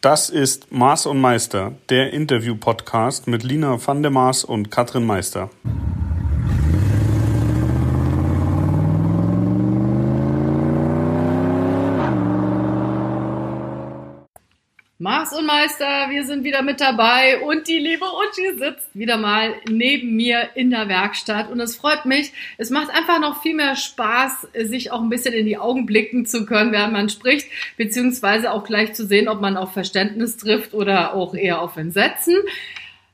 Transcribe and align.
Das 0.00 0.30
ist 0.30 0.72
Maß 0.72 1.04
und 1.04 1.20
Meister, 1.20 1.72
der 1.90 2.14
Interview-Podcast 2.14 3.26
mit 3.26 3.42
Lina 3.42 3.86
van 3.86 4.00
der 4.00 4.10
Maas 4.10 4.44
und 4.44 4.70
Katrin 4.70 5.04
Meister. 5.04 5.50
Mars 15.60 15.72
und 15.72 15.80
Meister, 15.80 16.10
wir 16.10 16.24
sind 16.24 16.44
wieder 16.44 16.62
mit 16.62 16.80
dabei 16.80 17.40
und 17.40 17.68
die 17.68 17.78
liebe 17.78 18.04
Uchi 18.04 18.58
sitzt 18.58 18.88
wieder 18.94 19.16
mal 19.18 19.54
neben 19.68 20.16
mir 20.16 20.48
in 20.54 20.70
der 20.70 20.88
Werkstatt 20.88 21.50
und 21.50 21.60
es 21.60 21.76
freut 21.76 22.06
mich. 22.06 22.32
Es 22.56 22.70
macht 22.70 22.90
einfach 22.90 23.20
noch 23.20 23.42
viel 23.42 23.54
mehr 23.54 23.76
Spaß, 23.76 24.48
sich 24.64 24.90
auch 24.90 25.02
ein 25.02 25.10
bisschen 25.10 25.34
in 25.34 25.46
die 25.46 25.58
Augen 25.58 25.86
blicken 25.86 26.24
zu 26.24 26.46
können, 26.46 26.72
während 26.72 26.92
man 26.92 27.08
spricht, 27.08 27.46
beziehungsweise 27.76 28.52
auch 28.52 28.64
gleich 28.64 28.94
zu 28.94 29.06
sehen, 29.06 29.28
ob 29.28 29.40
man 29.40 29.56
auf 29.56 29.72
Verständnis 29.72 30.36
trifft 30.38 30.72
oder 30.72 31.14
auch 31.14 31.34
eher 31.34 31.60
auf 31.60 31.76
Entsetzen. 31.76 32.36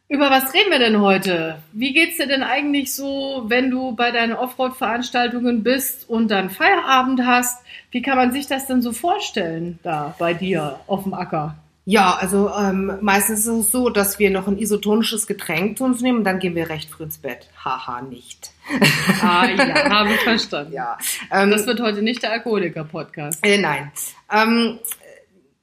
Über 0.09 0.31
was 0.31 0.55
reden 0.55 0.71
wir 0.71 0.79
denn 0.79 1.01
heute? 1.01 1.59
Wie 1.73 1.93
geht's 1.93 2.17
dir 2.17 2.29
denn 2.29 2.45
eigentlich 2.45 2.95
so, 2.95 3.45
wenn 3.49 3.71
du 3.71 3.97
bei 3.97 4.13
deinen 4.13 4.35
Offroad-Veranstaltungen 4.35 5.65
bist 5.65 6.09
und 6.09 6.31
dann 6.31 6.51
Feierabend 6.51 7.27
hast? 7.27 7.65
Wie 7.91 8.03
kann 8.03 8.17
man 8.17 8.31
sich 8.31 8.47
das 8.47 8.69
denn 8.69 8.83
so 8.83 8.93
vorstellen 8.93 9.81
da 9.83 10.15
bei 10.19 10.33
dir 10.33 10.79
auf 10.87 11.03
dem 11.03 11.15
Acker? 11.15 11.57
Ja, 11.89 12.17
also 12.17 12.51
ähm, 12.51 12.99
meistens 13.01 13.47
ist 13.47 13.47
es 13.47 13.71
so, 13.71 13.91
dass 13.91 14.19
wir 14.19 14.33
noch 14.33 14.49
ein 14.49 14.59
isotonisches 14.59 15.29
Getränk 15.29 15.79
zu 15.79 15.85
uns 15.85 16.01
nehmen 16.01 16.19
und 16.19 16.25
dann 16.25 16.41
gehen 16.41 16.57
wir 16.57 16.69
recht 16.69 16.91
früh 16.91 17.05
ins 17.05 17.19
Bett. 17.19 17.49
Haha, 17.65 18.03
nicht. 18.03 18.51
Ah 19.23 19.47
ja, 19.47 19.89
habe 19.89 20.11
ich 20.13 20.21
verstanden. 20.21 20.73
Ja, 20.73 20.99
ähm, 21.31 21.53
das 21.53 21.65
wird 21.65 21.81
heute 21.81 22.03
nicht 22.03 22.25
der 22.25 22.33
Alkoholiker-Podcast. 22.33 23.39
Äh, 23.47 23.59
nein. 23.59 23.93
Ähm, 24.33 24.81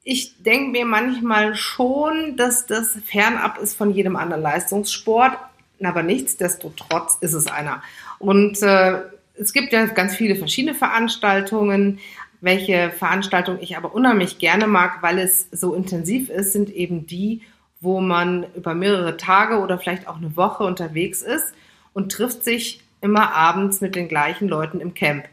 ich 0.03 0.41
denke 0.41 0.71
mir 0.71 0.85
manchmal 0.85 1.55
schon, 1.55 2.37
dass 2.37 2.67
das 2.67 2.97
fernab 3.05 3.57
ist 3.57 3.75
von 3.75 3.91
jedem 3.91 4.15
anderen 4.15 4.43
Leistungssport, 4.43 5.37
aber 5.83 6.03
nichtsdestotrotz 6.03 7.17
ist 7.19 7.33
es 7.33 7.47
einer. 7.47 7.83
Und 8.19 8.61
äh, 8.61 9.01
es 9.35 9.51
gibt 9.51 9.73
ja 9.73 9.85
ganz 9.87 10.15
viele 10.15 10.37
verschiedene 10.37 10.73
Veranstaltungen. 10.73 11.99
Welche 12.43 12.91
Veranstaltung 12.91 13.59
ich 13.61 13.77
aber 13.77 13.95
unheimlich 13.95 14.37
gerne 14.37 14.67
mag, 14.67 15.01
weil 15.01 15.17
es 15.17 15.47
so 15.53 15.73
intensiv 15.73 16.29
ist, 16.29 16.51
sind 16.51 16.69
eben 16.69 17.07
die, 17.07 17.41
wo 17.79 18.01
man 18.01 18.45
über 18.53 18.73
mehrere 18.73 19.15
Tage 19.15 19.59
oder 19.59 19.79
vielleicht 19.79 20.09
auch 20.09 20.17
eine 20.17 20.35
Woche 20.35 20.65
unterwegs 20.65 21.21
ist 21.21 21.53
und 21.93 22.11
trifft 22.11 22.43
sich 22.43 22.81
immer 22.99 23.33
abends 23.33 23.79
mit 23.79 23.95
den 23.95 24.09
gleichen 24.09 24.49
Leuten 24.49 24.81
im 24.81 24.93
Camp. 24.93 25.23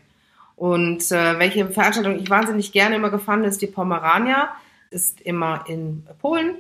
Und 0.55 1.11
äh, 1.11 1.37
welche 1.41 1.69
Veranstaltung 1.69 2.17
ich 2.17 2.31
wahnsinnig 2.31 2.71
gerne 2.71 2.95
immer 2.95 3.11
gefahren 3.11 3.43
ist, 3.43 3.61
die 3.61 3.67
Pomerania, 3.67 4.51
ist 4.91 5.21
immer 5.21 5.65
in 5.67 6.07
Polen. 6.21 6.55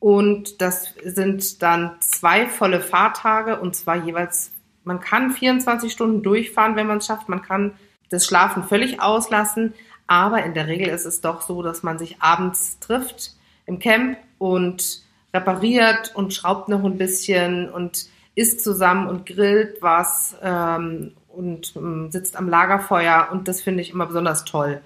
Und 0.00 0.60
das 0.60 0.92
sind 1.02 1.62
dann 1.62 1.96
zwei 2.00 2.44
volle 2.44 2.80
Fahrtage 2.80 3.58
und 3.58 3.74
zwar 3.74 4.04
jeweils, 4.04 4.52
man 4.84 5.00
kann 5.00 5.30
24 5.30 5.90
Stunden 5.90 6.22
durchfahren, 6.22 6.76
wenn 6.76 6.86
man 6.86 6.98
es 6.98 7.06
schafft. 7.06 7.30
Man 7.30 7.40
kann 7.40 7.72
das 8.10 8.26
Schlafen 8.26 8.64
völlig 8.64 9.00
auslassen. 9.00 9.74
Aber 10.06 10.42
in 10.44 10.54
der 10.54 10.66
Regel 10.66 10.88
ist 10.88 11.04
es 11.04 11.20
doch 11.20 11.42
so, 11.42 11.62
dass 11.62 11.82
man 11.82 11.98
sich 11.98 12.20
abends 12.20 12.78
trifft 12.80 13.32
im 13.66 13.78
Camp 13.78 14.16
und 14.38 15.02
repariert 15.34 16.12
und 16.14 16.32
schraubt 16.32 16.68
noch 16.68 16.82
ein 16.84 16.96
bisschen 16.96 17.70
und 17.70 18.06
isst 18.34 18.62
zusammen 18.62 19.08
und 19.08 19.26
grillt 19.26 19.82
was 19.82 20.36
ähm, 20.42 21.12
und 21.28 21.74
ähm, 21.76 22.10
sitzt 22.10 22.36
am 22.36 22.48
Lagerfeuer. 22.48 23.28
Und 23.32 23.48
das 23.48 23.60
finde 23.60 23.82
ich 23.82 23.90
immer 23.90 24.06
besonders 24.06 24.44
toll. 24.44 24.80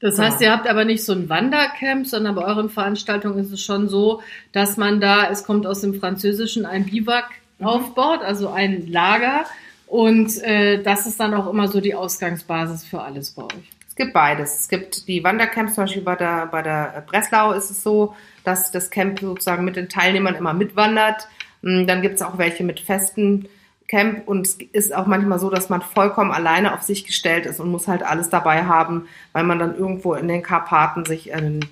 Das 0.00 0.18
heißt, 0.18 0.40
ihr 0.40 0.50
habt 0.50 0.66
aber 0.66 0.86
nicht 0.86 1.04
so 1.04 1.12
ein 1.12 1.28
Wandercamp, 1.28 2.06
sondern 2.06 2.34
bei 2.34 2.42
euren 2.42 2.70
Veranstaltungen 2.70 3.38
ist 3.38 3.52
es 3.52 3.60
schon 3.60 3.88
so, 3.88 4.22
dass 4.52 4.78
man 4.78 4.98
da, 4.98 5.28
es 5.28 5.44
kommt 5.44 5.66
aus 5.66 5.82
dem 5.82 5.92
Französischen, 5.92 6.64
ein 6.64 6.86
Biwak 6.86 7.28
mhm. 7.58 7.66
aufbaut, 7.66 8.22
also 8.22 8.48
ein 8.48 8.90
Lager 8.90 9.44
und 9.90 10.40
äh, 10.44 10.80
das 10.84 11.06
ist 11.06 11.18
dann 11.18 11.34
auch 11.34 11.48
immer 11.48 11.66
so 11.66 11.80
die 11.80 11.96
Ausgangsbasis 11.96 12.84
für 12.84 13.02
alles 13.02 13.32
bei 13.32 13.42
euch. 13.42 13.70
Es 13.88 13.96
gibt 13.96 14.12
beides. 14.12 14.60
Es 14.60 14.68
gibt 14.68 15.08
die 15.08 15.24
Wandercamps, 15.24 15.74
zum 15.74 15.82
Beispiel 15.82 16.02
bei 16.02 16.14
der, 16.14 16.46
bei 16.46 16.62
der 16.62 17.02
Breslau 17.08 17.50
ist 17.52 17.70
es 17.70 17.82
so, 17.82 18.14
dass 18.44 18.70
das 18.70 18.90
Camp 18.90 19.18
sozusagen 19.18 19.64
mit 19.64 19.74
den 19.74 19.88
Teilnehmern 19.88 20.36
immer 20.36 20.54
mitwandert. 20.54 21.26
Hm, 21.64 21.88
dann 21.88 22.02
gibt 22.02 22.14
es 22.14 22.22
auch 22.22 22.38
welche 22.38 22.62
mit 22.62 22.78
festen 22.78 23.48
Camp 23.88 24.28
und 24.28 24.46
es 24.46 24.58
ist 24.72 24.94
auch 24.94 25.06
manchmal 25.06 25.40
so, 25.40 25.50
dass 25.50 25.70
man 25.70 25.82
vollkommen 25.82 26.30
alleine 26.30 26.72
auf 26.72 26.82
sich 26.82 27.04
gestellt 27.04 27.44
ist 27.44 27.58
und 27.58 27.68
muss 27.68 27.88
halt 27.88 28.04
alles 28.04 28.30
dabei 28.30 28.66
haben, 28.66 29.08
weil 29.32 29.42
man 29.42 29.58
dann 29.58 29.76
irgendwo 29.76 30.14
in 30.14 30.28
den 30.28 30.44
Karpaten 30.44 31.04
sich 31.04 31.34
ein 31.34 31.64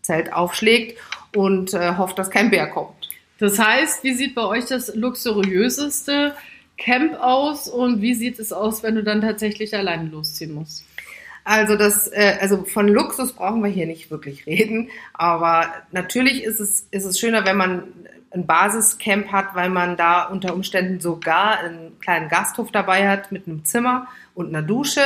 Zelt 0.00 0.32
aufschlägt 0.32 1.00
und 1.34 1.74
äh, 1.74 1.96
hofft, 1.96 2.20
dass 2.20 2.30
kein 2.30 2.50
Bär 2.50 2.68
kommt. 2.68 3.08
Das 3.40 3.58
heißt, 3.58 4.04
wie 4.04 4.14
sieht 4.14 4.36
bei 4.36 4.44
euch 4.44 4.66
das 4.66 4.94
luxuriöseste 4.94 6.36
Camp 6.76 7.14
aus 7.20 7.68
und 7.68 8.00
wie 8.00 8.14
sieht 8.14 8.38
es 8.38 8.52
aus, 8.52 8.82
wenn 8.82 8.94
du 8.94 9.04
dann 9.04 9.20
tatsächlich 9.20 9.74
alleine 9.74 10.08
losziehen 10.08 10.54
musst? 10.54 10.84
Also 11.44 11.76
das, 11.76 12.08
äh, 12.08 12.38
also 12.40 12.64
von 12.64 12.88
Luxus 12.88 13.34
brauchen 13.34 13.62
wir 13.62 13.70
hier 13.70 13.86
nicht 13.86 14.10
wirklich 14.10 14.46
reden, 14.46 14.88
aber 15.12 15.66
natürlich 15.92 16.42
ist 16.42 16.58
es, 16.58 16.86
ist 16.90 17.04
es 17.04 17.20
schöner, 17.20 17.44
wenn 17.44 17.56
man 17.56 17.82
ein 18.34 18.46
Basiscamp 18.46 19.30
hat, 19.30 19.54
weil 19.54 19.70
man 19.70 19.96
da 19.96 20.24
unter 20.24 20.54
Umständen 20.54 21.00
sogar 21.00 21.58
einen 21.60 21.98
kleinen 22.00 22.28
Gasthof 22.28 22.72
dabei 22.72 23.08
hat 23.08 23.30
mit 23.30 23.46
einem 23.46 23.64
Zimmer 23.64 24.08
und 24.34 24.48
einer 24.48 24.62
Dusche. 24.62 25.02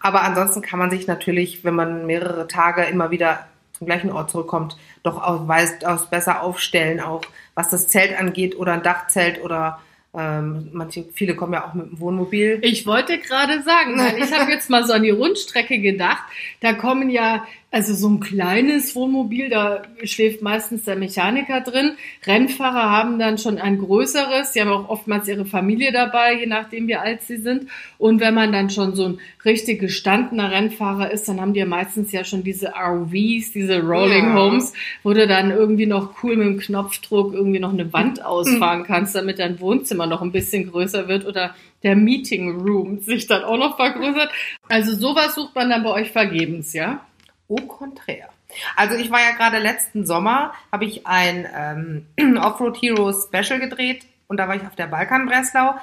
Aber 0.00 0.22
ansonsten 0.22 0.62
kann 0.62 0.78
man 0.78 0.90
sich 0.90 1.06
natürlich, 1.06 1.62
wenn 1.62 1.74
man 1.74 2.06
mehrere 2.06 2.48
Tage 2.48 2.84
immer 2.84 3.10
wieder 3.10 3.46
zum 3.72 3.86
gleichen 3.86 4.10
Ort 4.10 4.30
zurückkommt, 4.30 4.76
doch 5.02 5.22
auch 5.22 5.46
weitaus 5.46 6.08
besser 6.08 6.42
aufstellen, 6.42 7.00
auch 7.00 7.22
was 7.54 7.68
das 7.68 7.88
Zelt 7.88 8.18
angeht 8.18 8.56
oder 8.56 8.72
ein 8.72 8.82
Dachzelt 8.82 9.42
oder 9.42 9.80
ähm, 10.12 10.70
manche, 10.72 11.04
viele 11.14 11.36
kommen 11.36 11.52
ja 11.52 11.68
auch 11.68 11.74
mit 11.74 11.86
dem 11.86 12.00
Wohnmobil. 12.00 12.58
Ich 12.62 12.84
wollte 12.86 13.18
gerade 13.18 13.62
sagen, 13.62 14.00
ich 14.18 14.32
habe 14.32 14.50
jetzt 14.50 14.68
mal 14.68 14.84
so 14.84 14.92
an 14.92 15.04
die 15.04 15.10
Rundstrecke 15.10 15.78
gedacht. 15.78 16.24
Da 16.60 16.72
kommen 16.72 17.10
ja 17.10 17.46
also 17.72 17.94
so 17.94 18.08
ein 18.08 18.18
kleines 18.18 18.96
Wohnmobil, 18.96 19.48
da 19.48 19.82
schläft 20.02 20.42
meistens 20.42 20.84
der 20.84 20.96
Mechaniker 20.96 21.60
drin. 21.60 21.92
Rennfahrer 22.26 22.90
haben 22.90 23.20
dann 23.20 23.38
schon 23.38 23.58
ein 23.58 23.78
größeres. 23.78 24.52
Sie 24.52 24.60
haben 24.60 24.70
auch 24.72 24.88
oftmals 24.88 25.28
ihre 25.28 25.44
Familie 25.44 25.92
dabei, 25.92 26.34
je 26.34 26.46
nachdem 26.46 26.88
wie 26.88 26.96
alt 26.96 27.22
sie 27.22 27.36
sind. 27.36 27.68
Und 27.96 28.20
wenn 28.20 28.34
man 28.34 28.50
dann 28.50 28.70
schon 28.70 28.96
so 28.96 29.06
ein 29.06 29.20
richtig 29.44 29.78
gestandener 29.78 30.50
Rennfahrer 30.50 31.12
ist, 31.12 31.28
dann 31.28 31.40
haben 31.40 31.52
die 31.54 31.60
ja 31.60 31.66
meistens 31.66 32.10
ja 32.10 32.24
schon 32.24 32.42
diese 32.42 32.72
RVs, 32.74 33.52
diese 33.52 33.80
Rolling 33.80 34.30
ja. 34.30 34.34
Homes, 34.34 34.72
wo 35.04 35.12
du 35.12 35.28
dann 35.28 35.52
irgendwie 35.52 35.86
noch 35.86 36.24
cool 36.24 36.36
mit 36.36 36.46
dem 36.48 36.58
Knopfdruck 36.58 37.32
irgendwie 37.32 37.60
noch 37.60 37.72
eine 37.72 37.92
Wand 37.92 38.24
ausfahren 38.24 38.82
kannst, 38.82 39.14
damit 39.14 39.38
dein 39.38 39.60
Wohnzimmer 39.60 40.06
noch 40.06 40.22
ein 40.22 40.32
bisschen 40.32 40.68
größer 40.68 41.06
wird 41.06 41.24
oder 41.24 41.54
der 41.84 41.94
Meeting 41.94 42.60
Room 42.60 43.00
sich 43.00 43.28
dann 43.28 43.44
auch 43.44 43.56
noch 43.56 43.76
vergrößert. 43.76 44.30
Also 44.68 44.96
sowas 44.96 45.36
sucht 45.36 45.54
man 45.54 45.70
dann 45.70 45.84
bei 45.84 45.90
euch 45.90 46.10
vergebens, 46.10 46.72
ja? 46.72 47.06
Au 47.50 47.56
contraire. 47.66 48.28
Also 48.76 48.94
ich 48.94 49.10
war 49.10 49.20
ja 49.20 49.32
gerade 49.32 49.58
letzten 49.58 50.06
Sommer, 50.06 50.52
habe 50.70 50.84
ich 50.84 51.06
ein 51.06 52.06
ähm, 52.16 52.36
Offroad 52.38 52.80
Hero 52.80 53.12
Special 53.12 53.58
gedreht 53.58 54.06
und 54.28 54.36
da 54.36 54.46
war 54.46 54.54
ich 54.54 54.62
auf 54.62 54.76
der 54.76 54.86
Balkan 54.86 55.26
Breslau. 55.26 55.74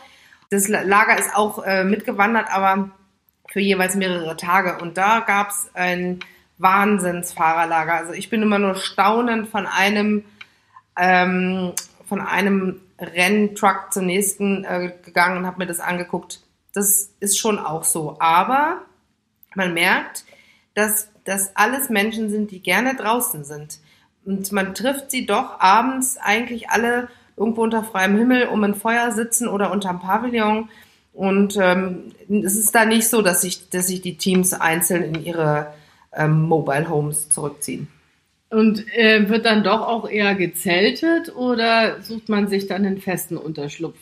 Das 0.49 0.69
Lager 0.69 1.19
ist 1.19 1.35
auch 1.35 1.63
äh, 1.65 1.83
mitgewandert, 1.83 2.47
aber 2.49 2.91
für 3.49 3.59
jeweils 3.59 3.95
mehrere 3.95 4.37
Tage. 4.37 4.77
Und 4.77 4.97
da 4.97 5.19
gab 5.19 5.49
es 5.49 5.69
ein 5.73 6.19
Wahnsinnsfahrerlager. 6.57 7.93
Also 7.93 8.13
ich 8.13 8.29
bin 8.29 8.41
immer 8.41 8.59
nur 8.59 8.75
staunend 8.75 9.49
von 9.49 9.67
einem 9.67 10.23
ähm, 10.97 11.73
von 12.07 12.21
einem 12.21 12.81
Renntruck 12.99 13.91
zum 13.91 14.05
nächsten 14.05 14.63
äh, 14.63 14.93
gegangen 15.03 15.37
und 15.37 15.45
habe 15.45 15.59
mir 15.59 15.67
das 15.67 15.79
angeguckt. 15.79 16.39
Das 16.73 17.11
ist 17.19 17.37
schon 17.37 17.59
auch 17.59 17.83
so. 17.83 18.17
Aber 18.19 18.81
man 19.55 19.73
merkt, 19.73 20.23
dass 20.73 21.09
das 21.27 21.55
alles 21.55 21.89
Menschen 21.89 22.29
sind, 22.29 22.51
die 22.51 22.61
gerne 22.61 22.95
draußen 22.95 23.43
sind. 23.43 23.79
Und 24.25 24.51
man 24.51 24.73
trifft 24.73 25.11
sie 25.11 25.25
doch 25.25 25.59
abends 25.59 26.17
eigentlich 26.17 26.69
alle 26.69 27.09
irgendwo 27.35 27.63
unter 27.63 27.83
freiem 27.83 28.17
Himmel 28.17 28.47
um 28.47 28.63
ein 28.63 28.75
Feuer 28.75 29.11
sitzen 29.11 29.47
oder 29.47 29.71
unterm 29.71 29.99
Pavillon. 29.99 30.69
Und 31.13 31.57
ähm, 31.59 32.13
es 32.29 32.55
ist 32.55 32.73
da 32.73 32.85
nicht 32.85 33.09
so, 33.09 33.21
dass 33.21 33.41
sich, 33.41 33.69
dass 33.69 33.87
sich 33.87 34.01
die 34.01 34.17
Teams 34.17 34.53
einzeln 34.53 35.03
in 35.03 35.25
ihre 35.25 35.73
ähm, 36.13 36.43
Mobile 36.43 36.89
Homes 36.89 37.29
zurückziehen. 37.29 37.87
Und 38.49 38.85
äh, 38.95 39.27
wird 39.27 39.45
dann 39.45 39.63
doch 39.63 39.81
auch 39.81 40.09
eher 40.09 40.33
gezeltet 40.35 41.35
oder 41.35 42.01
sucht 42.01 42.29
man 42.29 42.47
sich 42.47 42.67
dann 42.67 42.85
einen 42.85 43.01
festen 43.01 43.35
Unterschlupf? 43.35 43.97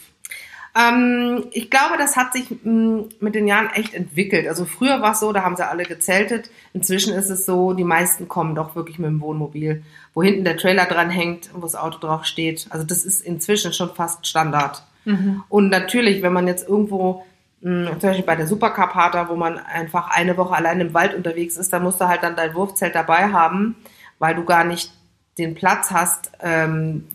Ähm, 0.78 1.46
ich 1.52 1.70
glaube, 1.70 1.98
das 1.98 2.18
hat 2.18 2.34
sich 2.34 2.50
mh, 2.50 2.72
mm, 2.72 3.10
mit 3.22 3.34
den 3.34 3.48
Jahren 3.48 3.70
echt 3.70 3.94
entwickelt. 3.94 4.48
Also 4.48 4.66
früher 4.66 5.02
war 5.02 5.14
es 5.14 5.22
so, 5.22 5.32
da 5.32 5.44
haben 5.44 5.56
sie 5.56 5.68
alle 5.68 5.84
gezeltet. 5.84 6.52
Inzwischen 6.74 7.14
ist 7.14 7.30
es 7.30 7.46
so, 7.46 7.74
die 7.74 7.86
meisten 7.86 8.28
kommen 8.28 8.56
doch 8.56 8.76
wirklich 8.76 9.00
mit 9.00 9.08
dem 9.08 9.22
Wohnmobil, 9.22 9.84
wo 10.14 10.22
hinten 10.22 10.44
der 10.44 10.58
Trailer 10.58 10.86
dran 10.86 11.10
hängt, 11.10 11.50
wo 11.54 11.62
das 11.62 11.76
Auto 11.76 12.00
drauf 12.00 12.26
steht. 12.26 12.68
Also 12.72 12.86
das 12.86 13.06
ist 13.06 13.22
inzwischen 13.22 13.72
schon 13.72 13.96
fast 13.96 14.28
Standard. 14.28 14.84
Mhm. 15.06 15.44
Und 15.48 15.70
natürlich, 15.70 16.22
wenn 16.22 16.34
man 16.34 16.48
jetzt 16.48 16.68
irgendwo 16.68 17.24
mm, 17.62 17.86
zum 17.88 18.10
Beispiel 18.10 18.26
bei 18.26 18.36
der 18.36 18.48
Supercarpata, 18.48 19.30
wo 19.30 19.38
man 19.38 19.58
einfach 19.58 20.10
eine 20.10 20.36
Woche 20.36 20.56
allein 20.56 20.82
im 20.82 20.94
Wald 20.94 21.16
unterwegs 21.16 21.56
ist, 21.56 21.72
dann 21.72 21.84
musst 21.84 22.02
du 22.02 22.08
halt 22.10 22.22
dann 22.22 22.36
dein 22.36 22.54
Wurfzelt 22.54 22.96
dabei 22.96 23.32
haben, 23.32 23.78
weil 24.20 24.36
du 24.36 24.44
gar 24.44 24.66
nicht 24.66 24.92
den 25.38 25.56
Platz 25.56 25.92
hast, 25.92 26.32
ähm, 26.42 27.08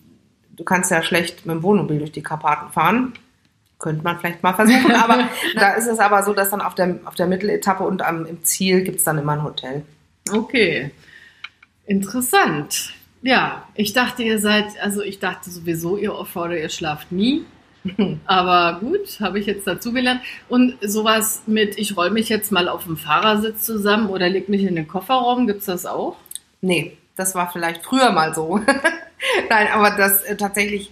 du 0.56 0.64
kannst 0.64 0.90
ja 0.90 1.02
schlecht 1.02 1.44
mit 1.44 1.56
dem 1.56 1.62
Wohnmobil 1.62 1.98
durch 1.98 2.12
die 2.12 2.22
Karpaten 2.22 2.70
fahren. 2.72 3.12
Könnte 3.81 4.05
man 4.05 4.19
vielleicht 4.19 4.43
mal 4.43 4.53
versuchen, 4.53 4.93
aber 4.93 5.29
da 5.56 5.73
ist 5.73 5.87
es 5.87 5.99
aber 5.99 6.23
so, 6.23 6.35
dass 6.35 6.50
dann 6.50 6.61
auf 6.61 6.75
der, 6.75 7.00
auf 7.06 7.15
der 7.15 7.27
Mitteletappe 7.27 7.82
und 7.82 8.03
am, 8.03 8.27
im 8.27 8.44
Ziel 8.44 8.82
gibt 8.82 8.99
es 8.99 9.05
dann 9.05 9.19
immer 9.19 9.32
ein 9.32 9.43
Hotel. 9.43 9.82
Okay. 10.31 10.93
Interessant. 11.87 12.93
Ja, 13.23 13.67
ich 13.75 13.93
dachte, 13.93 14.23
ihr 14.23 14.38
seid, 14.38 14.67
also 14.81 15.03
ich 15.03 15.19
dachte 15.19 15.50
sowieso, 15.50 15.97
ihr 15.97 16.15
Offroader, 16.15 16.59
ihr 16.59 16.69
schlaft 16.69 17.11
nie. 17.11 17.44
Aber 18.27 18.81
gut, 18.81 19.19
habe 19.21 19.38
ich 19.38 19.47
jetzt 19.47 19.67
dazugelernt. 19.67 20.21
Und 20.49 20.77
sowas 20.82 21.43
mit, 21.47 21.79
ich 21.79 21.97
roll 21.97 22.11
mich 22.11 22.29
jetzt 22.29 22.53
mal 22.53 22.69
auf 22.69 22.85
dem 22.85 22.97
Fahrersitz 22.97 23.65
zusammen 23.65 24.11
oder 24.11 24.29
leg 24.29 24.49
mich 24.49 24.62
in 24.62 24.77
den 24.77 24.88
Kofferraum, 24.88 25.47
gibt 25.47 25.61
es 25.61 25.67
das 25.67 25.87
auch? 25.87 26.17
Nee, 26.61 26.99
das 27.17 27.35
war 27.35 27.50
vielleicht 27.50 27.85
früher 27.85 28.12
mal 28.12 28.35
so. 28.35 28.61
Nein, 29.49 29.69
aber 29.73 29.91
das 29.93 30.23
äh, 30.23 30.37
tatsächlich 30.37 30.91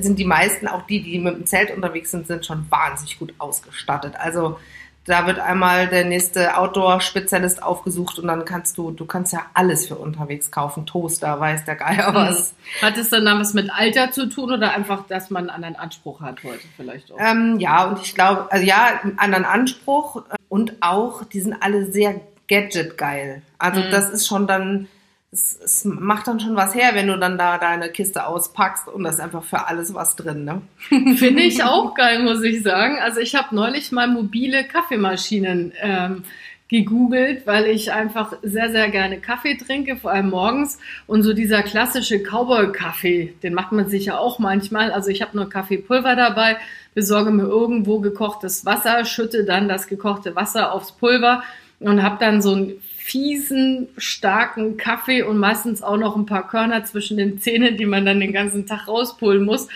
sind 0.00 0.18
die 0.18 0.24
meisten, 0.24 0.68
auch 0.68 0.82
die, 0.82 1.02
die 1.02 1.18
mit 1.18 1.34
dem 1.34 1.46
Zelt 1.46 1.74
unterwegs 1.74 2.10
sind, 2.10 2.26
sind 2.26 2.46
schon 2.46 2.66
wahnsinnig 2.70 3.18
gut 3.18 3.34
ausgestattet. 3.38 4.14
Also 4.16 4.58
da 5.04 5.26
wird 5.26 5.40
einmal 5.40 5.88
der 5.88 6.04
nächste 6.04 6.56
Outdoor-Spezialist 6.56 7.60
aufgesucht 7.60 8.20
und 8.20 8.28
dann 8.28 8.44
kannst 8.44 8.78
du, 8.78 8.92
du 8.92 9.04
kannst 9.04 9.32
ja 9.32 9.46
alles 9.52 9.88
für 9.88 9.96
unterwegs 9.96 10.52
kaufen. 10.52 10.86
Toaster, 10.86 11.40
weiß 11.40 11.64
der 11.64 11.74
Geier 11.74 12.14
was. 12.14 12.52
Mhm. 12.80 12.86
Hat 12.86 12.96
es 12.96 13.10
dann 13.10 13.24
dann 13.24 13.40
was 13.40 13.52
mit 13.52 13.68
Alter 13.76 14.12
zu 14.12 14.28
tun 14.28 14.52
oder 14.52 14.72
einfach, 14.72 15.04
dass 15.08 15.28
man 15.30 15.48
einen 15.48 15.64
anderen 15.64 15.76
Anspruch 15.76 16.20
hat 16.20 16.44
heute 16.44 16.62
vielleicht 16.76 17.10
auch? 17.10 17.16
Ähm, 17.18 17.58
ja, 17.58 17.84
und 17.86 18.00
ich 18.00 18.14
glaube, 18.14 18.46
also 18.52 18.64
ja, 18.64 19.00
einen 19.02 19.18
anderen 19.18 19.44
Anspruch 19.44 20.22
und 20.48 20.74
auch, 20.80 21.24
die 21.24 21.40
sind 21.40 21.56
alle 21.60 21.90
sehr 21.90 22.20
gadget-geil. 22.48 23.42
Also 23.58 23.80
Mhm. 23.80 23.90
das 23.90 24.08
ist 24.10 24.28
schon 24.28 24.46
dann, 24.46 24.86
es, 25.32 25.58
es 25.64 25.84
macht 25.86 26.28
dann 26.28 26.40
schon 26.40 26.56
was 26.56 26.74
her, 26.74 26.90
wenn 26.92 27.06
du 27.06 27.18
dann 27.18 27.38
da 27.38 27.56
deine 27.56 27.88
Kiste 27.88 28.26
auspackst 28.26 28.88
und 28.88 29.02
da 29.02 29.10
ist 29.10 29.20
einfach 29.20 29.42
für 29.42 29.66
alles 29.66 29.94
was 29.94 30.14
drin, 30.14 30.44
ne? 30.44 30.60
Finde 31.16 31.42
ich 31.42 31.64
auch 31.64 31.94
geil, 31.94 32.22
muss 32.22 32.42
ich 32.42 32.62
sagen. 32.62 32.98
Also 33.00 33.20
ich 33.20 33.34
habe 33.34 33.54
neulich 33.54 33.92
mal 33.92 34.06
mobile 34.08 34.64
Kaffeemaschinen 34.64 35.72
ähm, 35.80 36.24
gegoogelt, 36.68 37.46
weil 37.46 37.66
ich 37.66 37.92
einfach 37.92 38.34
sehr, 38.42 38.70
sehr 38.70 38.90
gerne 38.90 39.20
Kaffee 39.20 39.56
trinke, 39.56 39.96
vor 39.96 40.10
allem 40.10 40.28
morgens. 40.28 40.78
Und 41.06 41.22
so 41.22 41.32
dieser 41.32 41.62
klassische 41.62 42.18
Cowboy-Kaffee, 42.22 43.34
den 43.42 43.54
macht 43.54 43.72
man 43.72 43.88
sich 43.88 44.06
ja 44.06 44.18
auch 44.18 44.38
manchmal. 44.38 44.92
Also 44.92 45.08
ich 45.08 45.22
habe 45.22 45.36
nur 45.36 45.48
Kaffeepulver 45.48 46.14
dabei, 46.14 46.58
besorge 46.94 47.30
mir 47.30 47.44
irgendwo 47.44 48.00
gekochtes 48.00 48.66
Wasser, 48.66 49.06
schütte 49.06 49.44
dann 49.44 49.66
das 49.66 49.86
gekochte 49.86 50.36
Wasser 50.36 50.72
aufs 50.72 50.92
Pulver 50.92 51.42
und 51.80 52.02
habe 52.02 52.18
dann 52.20 52.42
so 52.42 52.52
einen 52.54 52.72
fiesen, 53.02 53.88
starken 53.96 54.76
Kaffee 54.76 55.22
und 55.22 55.38
meistens 55.38 55.82
auch 55.82 55.96
noch 55.96 56.14
ein 56.14 56.24
paar 56.24 56.46
Körner 56.46 56.84
zwischen 56.84 57.16
den 57.16 57.40
Zähnen, 57.40 57.76
die 57.76 57.84
man 57.84 58.06
dann 58.06 58.20
den 58.20 58.32
ganzen 58.32 58.64
Tag 58.64 58.86
rauspulen 58.86 59.44
muss. 59.44 59.66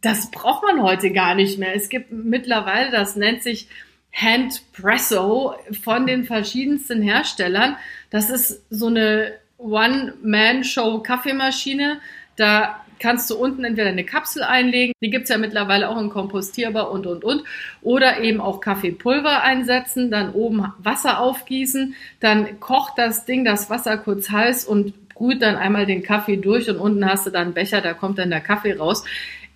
Das 0.00 0.32
braucht 0.32 0.64
man 0.64 0.82
heute 0.82 1.12
gar 1.12 1.36
nicht 1.36 1.60
mehr. 1.60 1.76
Es 1.76 1.88
gibt 1.88 2.10
mittlerweile, 2.10 2.90
das 2.90 3.14
nennt 3.14 3.44
sich 3.44 3.68
Handpresso 4.12 5.54
von 5.84 6.08
den 6.08 6.24
verschiedensten 6.24 7.02
Herstellern. 7.02 7.76
Das 8.10 8.30
ist 8.30 8.64
so 8.68 8.88
eine 8.88 9.34
One-Man-Show-Kaffeemaschine. 9.58 12.00
Da 12.34 12.84
kannst 12.98 13.30
du 13.30 13.36
unten 13.36 13.64
entweder 13.64 13.88
eine 13.88 14.04
Kapsel 14.04 14.42
einlegen, 14.42 14.94
die 15.02 15.10
gibt's 15.10 15.30
ja 15.30 15.38
mittlerweile 15.38 15.88
auch 15.88 16.00
in 16.00 16.10
kompostierbar 16.10 16.90
und, 16.90 17.06
und, 17.06 17.24
und, 17.24 17.44
oder 17.82 18.20
eben 18.20 18.40
auch 18.40 18.60
Kaffeepulver 18.60 19.42
einsetzen, 19.42 20.10
dann 20.10 20.32
oben 20.32 20.72
Wasser 20.78 21.20
aufgießen, 21.20 21.94
dann 22.20 22.60
kocht 22.60 22.94
das 22.96 23.24
Ding, 23.24 23.44
das 23.44 23.70
Wasser 23.70 23.96
kurz 23.98 24.30
heiß 24.30 24.64
und 24.64 25.08
brüht 25.16 25.42
dann 25.42 25.56
einmal 25.56 25.86
den 25.86 26.02
Kaffee 26.02 26.36
durch 26.36 26.68
und 26.68 26.76
unten 26.76 27.04
hast 27.06 27.26
du 27.26 27.30
dann 27.30 27.46
einen 27.46 27.54
Becher, 27.54 27.80
da 27.80 27.94
kommt 27.94 28.18
dann 28.18 28.30
der 28.30 28.40
Kaffee 28.40 28.74
raus. 28.74 29.04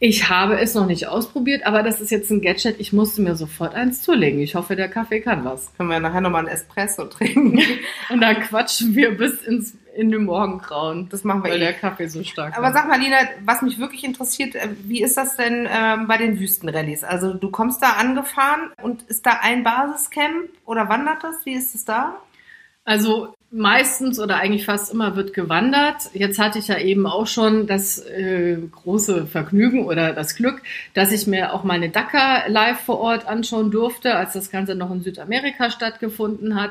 Ich 0.03 0.31
habe 0.31 0.59
es 0.59 0.75
noch 0.75 0.87
nicht 0.87 1.09
ausprobiert, 1.09 1.67
aber 1.67 1.83
das 1.83 2.01
ist 2.01 2.11
jetzt 2.11 2.31
ein 2.31 2.41
Gadget. 2.41 2.81
Ich 2.81 2.95
musste 2.95 3.21
mir 3.21 3.37
sofort 3.37 3.75
eins 3.75 4.01
zulegen. 4.01 4.41
Ich 4.41 4.55
hoffe, 4.55 4.75
der 4.75 4.89
Kaffee 4.89 5.21
kann 5.21 5.45
was. 5.45 5.75
Können 5.77 5.91
wir 5.91 6.01
nachher 6.01 6.23
nochmal 6.23 6.47
einen 6.47 6.55
Espresso 6.55 7.05
trinken. 7.05 7.61
Und 8.09 8.23
dann 8.23 8.41
quatschen 8.41 8.95
wir 8.95 9.11
bis 9.15 9.43
ins, 9.43 9.75
in 10.01 10.11
den 10.11 10.25
Morgengrauen. 10.25 11.09
Das 11.11 11.25
machen 11.25 11.45
wir 11.45 11.51
weil 11.51 11.59
eh. 11.59 11.65
der 11.65 11.73
Kaffee 11.75 12.09
so 12.09 12.25
stark 12.25 12.57
Aber 12.57 12.69
war. 12.69 12.73
sag 12.73 12.89
mal, 12.89 12.99
Lina, 12.99 13.17
was 13.45 13.61
mich 13.63 13.79
wirklich 13.79 14.03
interessiert, 14.05 14.55
äh, 14.55 14.69
wie 14.85 15.03
ist 15.03 15.17
das 15.17 15.37
denn 15.37 15.69
ähm, 15.71 16.07
bei 16.07 16.17
den 16.17 16.41
Wüstenrallyes? 16.41 17.05
Also 17.05 17.35
du 17.35 17.51
kommst 17.51 17.83
da 17.83 17.93
angefahren 17.93 18.73
und 18.83 19.03
ist 19.03 19.27
da 19.27 19.41
ein 19.43 19.63
Basiscamp 19.63 20.49
oder 20.65 20.89
wandert 20.89 21.23
das? 21.23 21.45
Wie 21.45 21.53
ist 21.53 21.75
es 21.75 21.85
da? 21.85 22.17
Also 22.85 23.35
meistens 23.51 24.19
oder 24.19 24.37
eigentlich 24.37 24.65
fast 24.65 24.93
immer 24.93 25.17
wird 25.17 25.35
gewandert. 25.35 26.11
Jetzt 26.15 26.39
hatte 26.39 26.59
ich 26.59 26.69
ja 26.69 26.79
eben 26.79 27.07
auch 27.07 27.27
schon 27.27 27.67
das 27.67 27.99
äh, 27.99 28.57
große 28.57 29.27
Vergnügen 29.27 29.85
oder 29.85 30.13
das 30.13 30.35
Glück, 30.35 30.63
dass 30.95 31.13
ich 31.13 31.27
mir 31.27 31.53
auch 31.53 31.65
meine 31.65 31.91
Dakar 31.91 32.49
live 32.49 32.81
vor 32.81 33.01
Ort 33.01 33.27
anschauen 33.27 33.71
durfte, 33.71 34.15
als 34.15 34.33
das 34.33 34.51
Ganze 34.51 34.75
noch 34.75 34.91
in 34.91 35.03
Südamerika 35.03 35.71
stattgefunden 35.71 36.55
hat. 36.61 36.71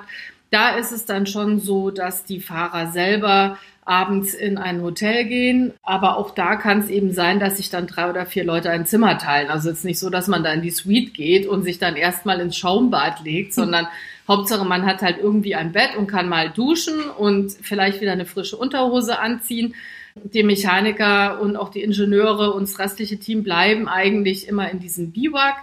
Da 0.52 0.72
ist 0.72 0.92
es 0.92 1.06
dann 1.06 1.28
schon 1.28 1.60
so, 1.60 1.92
dass 1.92 2.24
die 2.24 2.40
Fahrer 2.40 2.92
selber 2.92 3.58
abends 3.90 4.36
in 4.36 4.60
ein 4.60 4.84
Hotel 4.84 5.26
gehen. 5.26 5.74
Aber 5.82 6.18
auch 6.18 6.32
da 6.32 6.56
kann 6.56 6.80
es 6.80 6.90
eben 6.90 7.12
sein, 7.12 7.40
dass 7.40 7.58
sich 7.58 7.72
dann 7.72 7.88
drei 7.88 8.10
oder 8.10 8.28
vier 8.28 8.44
Leute 8.44 8.70
ein 8.70 8.86
Zimmer 8.86 9.18
teilen. 9.18 9.50
Also 9.50 9.70
es 9.70 9.80
ist 9.80 9.86
nicht 9.86 10.00
so, 10.00 10.12
dass 10.12 10.28
man 10.28 10.44
da 10.44 10.54
in 10.54 10.62
die 10.62 10.70
Suite 10.70 11.14
geht 11.14 11.48
und 11.48 11.64
sich 11.64 11.80
dann 11.80 11.96
erstmal 11.96 12.40
ins 12.40 12.56
Schaumbad 12.56 13.24
legt, 13.24 13.54
sondern 13.54 13.88
Hauptsache 14.28 14.64
man 14.64 14.86
hat 14.86 15.02
halt 15.02 15.18
irgendwie 15.18 15.56
ein 15.56 15.72
Bett 15.72 15.96
und 15.98 16.06
kann 16.06 16.30
mal 16.30 16.52
duschen 16.52 17.02
und 17.18 17.52
vielleicht 17.52 18.00
wieder 18.00 18.12
eine 18.12 18.28
frische 18.28 18.58
Unterhose 18.58 19.18
anziehen. 19.18 19.74
Die 20.16 20.44
Mechaniker 20.44 21.42
und 21.42 21.56
auch 21.56 21.70
die 21.70 21.82
Ingenieure 21.82 22.54
und 22.54 22.64
das 22.64 22.78
restliche 22.78 23.18
Team 23.18 23.44
bleiben 23.44 23.88
eigentlich 23.88 24.48
immer 24.48 24.70
in 24.70 24.80
diesem 24.80 25.12
Biwak. 25.12 25.56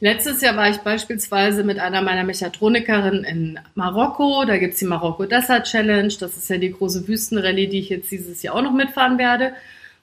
Letztes 0.00 0.40
Jahr 0.40 0.56
war 0.56 0.68
ich 0.68 0.78
beispielsweise 0.78 1.64
mit 1.64 1.78
einer 1.78 2.02
meiner 2.02 2.24
Mechatronikerinnen 2.24 3.24
in 3.24 3.60
Marokko. 3.74 4.44
Da 4.44 4.58
gibt's 4.58 4.78
die 4.78 4.84
Marokko 4.84 5.24
Desert 5.24 5.66
Challenge. 5.66 6.12
Das 6.20 6.36
ist 6.36 6.50
ja 6.50 6.58
die 6.58 6.72
große 6.72 7.06
Wüstenrallye, 7.06 7.68
die 7.68 7.78
ich 7.78 7.88
jetzt 7.88 8.10
dieses 8.10 8.42
Jahr 8.42 8.56
auch 8.56 8.62
noch 8.62 8.72
mitfahren 8.72 9.18
werde. 9.18 9.52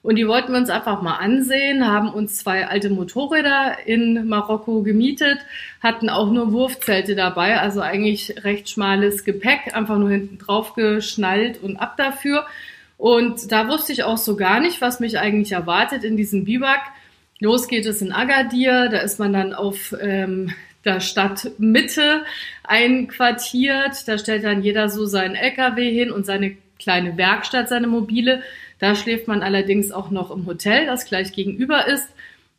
Und 0.02 0.16
die 0.16 0.26
wollten 0.26 0.52
wir 0.52 0.58
uns 0.58 0.70
einfach 0.70 1.00
mal 1.00 1.16
ansehen, 1.16 1.86
haben 1.86 2.12
uns 2.12 2.38
zwei 2.38 2.66
alte 2.66 2.90
Motorräder 2.90 3.76
in 3.86 4.26
Marokko 4.26 4.82
gemietet, 4.82 5.38
hatten 5.80 6.08
auch 6.08 6.28
nur 6.32 6.52
Wurfzelte 6.52 7.14
dabei, 7.14 7.60
also 7.60 7.80
eigentlich 7.80 8.42
recht 8.42 8.68
schmales 8.68 9.24
Gepäck, 9.24 9.76
einfach 9.76 9.98
nur 9.98 10.10
hinten 10.10 10.38
drauf 10.38 10.74
geschnallt 10.74 11.62
und 11.62 11.76
ab 11.76 11.96
dafür. 11.96 12.46
Und 12.98 13.52
da 13.52 13.68
wusste 13.68 13.92
ich 13.92 14.02
auch 14.02 14.18
so 14.18 14.34
gar 14.34 14.58
nicht, 14.58 14.80
was 14.80 14.98
mich 14.98 15.20
eigentlich 15.20 15.52
erwartet 15.52 16.02
in 16.02 16.16
diesem 16.16 16.44
Biwak. 16.44 16.80
Los 17.42 17.66
geht 17.66 17.86
es 17.86 18.00
in 18.00 18.12
Agadir, 18.12 18.88
da 18.88 18.98
ist 18.98 19.18
man 19.18 19.32
dann 19.32 19.52
auf 19.52 19.96
ähm, 20.00 20.52
der 20.84 21.00
Stadtmitte 21.00 22.22
einquartiert. 22.62 24.06
Da 24.06 24.16
stellt 24.16 24.44
dann 24.44 24.62
jeder 24.62 24.88
so 24.88 25.06
seinen 25.06 25.34
LKW 25.34 25.92
hin 25.92 26.12
und 26.12 26.24
seine 26.24 26.56
kleine 26.78 27.16
Werkstatt, 27.16 27.68
seine 27.68 27.88
mobile. 27.88 28.42
Da 28.78 28.94
schläft 28.94 29.26
man 29.26 29.42
allerdings 29.42 29.90
auch 29.90 30.10
noch 30.10 30.30
im 30.30 30.46
Hotel, 30.46 30.86
das 30.86 31.04
gleich 31.04 31.32
gegenüber 31.32 31.88
ist. 31.88 32.08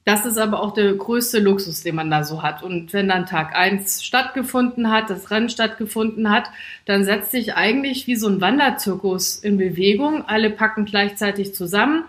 Das 0.03 0.25
ist 0.25 0.37
aber 0.37 0.61
auch 0.61 0.73
der 0.73 0.93
größte 0.93 1.39
Luxus, 1.39 1.81
den 1.81 1.95
man 1.95 2.11
da 2.11 2.25
so 2.25 2.43
hat. 2.43 2.61
Und 2.61 2.91
wenn 2.91 3.07
dann 3.07 3.25
Tag 3.25 3.55
eins 3.55 4.03
stattgefunden 4.03 4.91
hat, 4.91 5.09
das 5.09 5.31
Rennen 5.31 5.47
stattgefunden 5.47 6.29
hat, 6.29 6.49
dann 6.83 7.05
setzt 7.05 7.31
sich 7.31 7.55
eigentlich 7.55 8.05
wie 8.05 8.17
so 8.17 8.27
ein 8.27 8.41
Wanderzirkus 8.41 9.37
in 9.37 9.55
Bewegung. 9.55 10.25
Alle 10.27 10.49
packen 10.49 10.83
gleichzeitig 10.83 11.55
zusammen. 11.55 12.03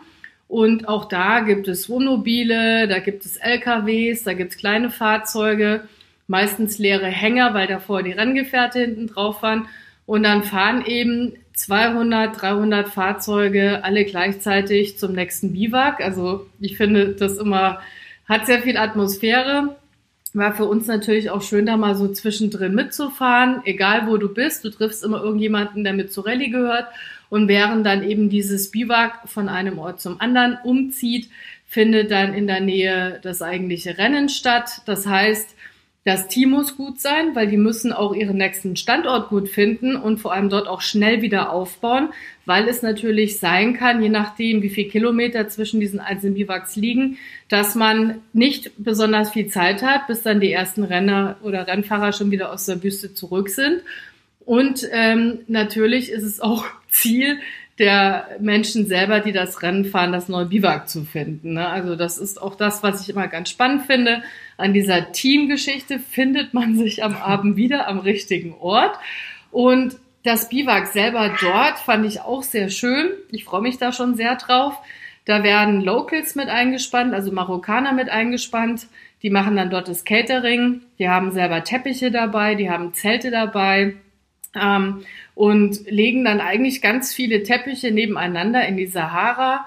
Und 0.48 0.88
auch 0.88 1.06
da 1.06 1.40
gibt 1.40 1.68
es 1.68 1.88
Wohnmobile, 1.88 2.86
da 2.88 2.98
gibt 2.98 3.24
es 3.24 3.36
LKWs, 3.36 4.24
da 4.24 4.34
gibt 4.34 4.52
es 4.52 4.58
kleine 4.58 4.90
Fahrzeuge, 4.90 5.88
meistens 6.26 6.78
leere 6.78 7.06
Hänger, 7.06 7.54
weil 7.54 7.66
davor 7.66 8.02
die 8.02 8.12
Renngefährte 8.12 8.80
hinten 8.80 9.06
drauf 9.06 9.42
waren. 9.42 9.68
Und 10.06 10.22
dann 10.22 10.42
fahren 10.42 10.84
eben 10.84 11.32
200, 11.54 12.40
300 12.40 12.88
Fahrzeuge 12.88 13.82
alle 13.84 14.04
gleichzeitig 14.04 14.98
zum 14.98 15.12
nächsten 15.12 15.52
Biwak. 15.52 16.00
Also 16.00 16.46
ich 16.60 16.76
finde 16.76 17.14
das 17.14 17.38
immer, 17.38 17.80
hat 18.28 18.46
sehr 18.46 18.62
viel 18.62 18.76
Atmosphäre. 18.76 19.76
War 20.34 20.52
für 20.52 20.64
uns 20.64 20.88
natürlich 20.88 21.30
auch 21.30 21.42
schön, 21.42 21.64
da 21.64 21.76
mal 21.76 21.94
so 21.94 22.08
zwischendrin 22.08 22.74
mitzufahren. 22.74 23.62
Egal 23.64 24.08
wo 24.08 24.16
du 24.16 24.34
bist, 24.34 24.64
du 24.64 24.70
triffst 24.70 25.04
immer 25.04 25.22
irgendjemanden, 25.22 25.84
der 25.84 25.92
mit 25.92 26.12
zur 26.12 26.26
Rallye 26.26 26.50
gehört. 26.50 26.88
Und 27.30 27.46
während 27.46 27.86
dann 27.86 28.02
eben 28.02 28.28
dieses 28.28 28.72
Biwak 28.72 29.28
von 29.28 29.48
einem 29.48 29.78
Ort 29.78 30.00
zum 30.00 30.20
anderen 30.20 30.58
umzieht, 30.64 31.30
findet 31.66 32.10
dann 32.10 32.34
in 32.34 32.48
der 32.48 32.60
Nähe 32.60 33.20
das 33.22 33.42
eigentliche 33.42 33.96
Rennen 33.96 34.28
statt. 34.28 34.82
Das 34.86 35.06
heißt, 35.06 35.54
das 36.04 36.28
Team 36.28 36.50
muss 36.50 36.76
gut 36.76 37.00
sein, 37.00 37.34
weil 37.34 37.48
die 37.48 37.56
müssen 37.56 37.90
auch 37.90 38.14
ihren 38.14 38.36
nächsten 38.36 38.76
Standort 38.76 39.30
gut 39.30 39.48
finden 39.48 39.96
und 39.96 40.18
vor 40.18 40.34
allem 40.34 40.50
dort 40.50 40.68
auch 40.68 40.82
schnell 40.82 41.22
wieder 41.22 41.50
aufbauen, 41.50 42.10
weil 42.44 42.68
es 42.68 42.82
natürlich 42.82 43.38
sein 43.38 43.72
kann, 43.72 44.02
je 44.02 44.10
nachdem, 44.10 44.60
wie 44.60 44.68
viel 44.68 44.88
Kilometer 44.90 45.48
zwischen 45.48 45.80
diesen 45.80 46.00
einzelnen 46.00 46.34
Biwaks 46.34 46.76
liegen, 46.76 47.16
dass 47.48 47.74
man 47.74 48.16
nicht 48.34 48.72
besonders 48.76 49.30
viel 49.30 49.46
Zeit 49.46 49.82
hat, 49.82 50.06
bis 50.06 50.22
dann 50.22 50.40
die 50.40 50.52
ersten 50.52 50.84
Renner 50.84 51.36
oder 51.42 51.66
Rennfahrer 51.66 52.12
schon 52.12 52.30
wieder 52.30 52.52
aus 52.52 52.66
der 52.66 52.82
Wüste 52.82 53.14
zurück 53.14 53.48
sind. 53.48 53.80
Und 54.44 54.86
ähm, 54.92 55.38
natürlich 55.46 56.10
ist 56.10 56.22
es 56.22 56.38
auch 56.38 56.66
Ziel, 56.90 57.38
der 57.78 58.28
Menschen 58.38 58.86
selber, 58.86 59.20
die 59.20 59.32
das 59.32 59.62
Rennen 59.62 59.84
fahren, 59.84 60.12
das 60.12 60.28
neue 60.28 60.46
Biwak 60.46 60.88
zu 60.88 61.04
finden. 61.04 61.54
Ne? 61.54 61.68
Also 61.68 61.96
das 61.96 62.18
ist 62.18 62.40
auch 62.40 62.54
das, 62.54 62.82
was 62.82 63.02
ich 63.02 63.08
immer 63.08 63.26
ganz 63.26 63.50
spannend 63.50 63.86
finde. 63.86 64.22
An 64.56 64.72
dieser 64.72 65.10
Teamgeschichte 65.10 65.98
findet 65.98 66.54
man 66.54 66.76
sich 66.76 67.02
am 67.02 67.16
Abend 67.22 67.56
wieder 67.56 67.88
am 67.88 67.98
richtigen 67.98 68.54
Ort. 68.54 68.96
Und 69.50 69.96
das 70.22 70.48
Biwak 70.48 70.86
selber 70.86 71.34
dort 71.40 71.78
fand 71.78 72.06
ich 72.06 72.20
auch 72.20 72.42
sehr 72.42 72.68
schön. 72.70 73.10
Ich 73.30 73.44
freue 73.44 73.62
mich 73.62 73.78
da 73.78 73.92
schon 73.92 74.14
sehr 74.14 74.36
drauf. 74.36 74.74
Da 75.24 75.42
werden 75.42 75.80
Locals 75.80 76.34
mit 76.34 76.48
eingespannt, 76.48 77.12
also 77.12 77.32
Marokkaner 77.32 77.92
mit 77.92 78.08
eingespannt. 78.08 78.86
Die 79.22 79.30
machen 79.30 79.56
dann 79.56 79.70
dort 79.70 79.88
das 79.88 80.04
Catering. 80.04 80.82
Die 80.98 81.08
haben 81.08 81.32
selber 81.32 81.64
Teppiche 81.64 82.10
dabei, 82.10 82.54
die 82.54 82.70
haben 82.70 82.94
Zelte 82.94 83.30
dabei 83.30 83.94
ähm, 84.54 85.04
und 85.34 85.90
legen 85.90 86.24
dann 86.24 86.40
eigentlich 86.40 86.80
ganz 86.80 87.12
viele 87.12 87.42
Teppiche 87.42 87.90
nebeneinander 87.90 88.66
in 88.66 88.76
die 88.76 88.86
Sahara, 88.86 89.66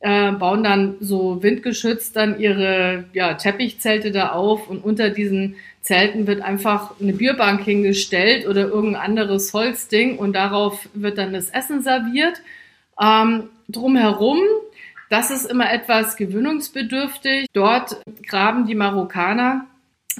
äh, 0.00 0.32
bauen 0.32 0.62
dann 0.62 0.94
so 1.00 1.42
windgeschützt 1.42 2.14
dann 2.14 2.38
ihre 2.38 3.04
ja, 3.12 3.34
Teppichzelte 3.34 4.12
da 4.12 4.30
auf 4.30 4.68
und 4.68 4.84
unter 4.84 5.10
diesen 5.10 5.56
Zelten 5.80 6.26
wird 6.26 6.40
einfach 6.40 6.92
eine 7.00 7.12
Bierbank 7.12 7.62
hingestellt 7.64 8.46
oder 8.46 8.68
irgendein 8.68 9.02
anderes 9.02 9.52
Holzding 9.52 10.18
und 10.18 10.34
darauf 10.34 10.88
wird 10.94 11.18
dann 11.18 11.32
das 11.32 11.50
Essen 11.50 11.82
serviert. 11.82 12.40
Ähm, 13.00 13.44
drumherum, 13.68 14.38
das 15.10 15.30
ist 15.30 15.50
immer 15.50 15.72
etwas 15.72 16.16
gewöhnungsbedürftig. 16.16 17.46
Dort 17.52 17.96
graben 18.26 18.66
die 18.66 18.74
Marokkaner 18.74 19.66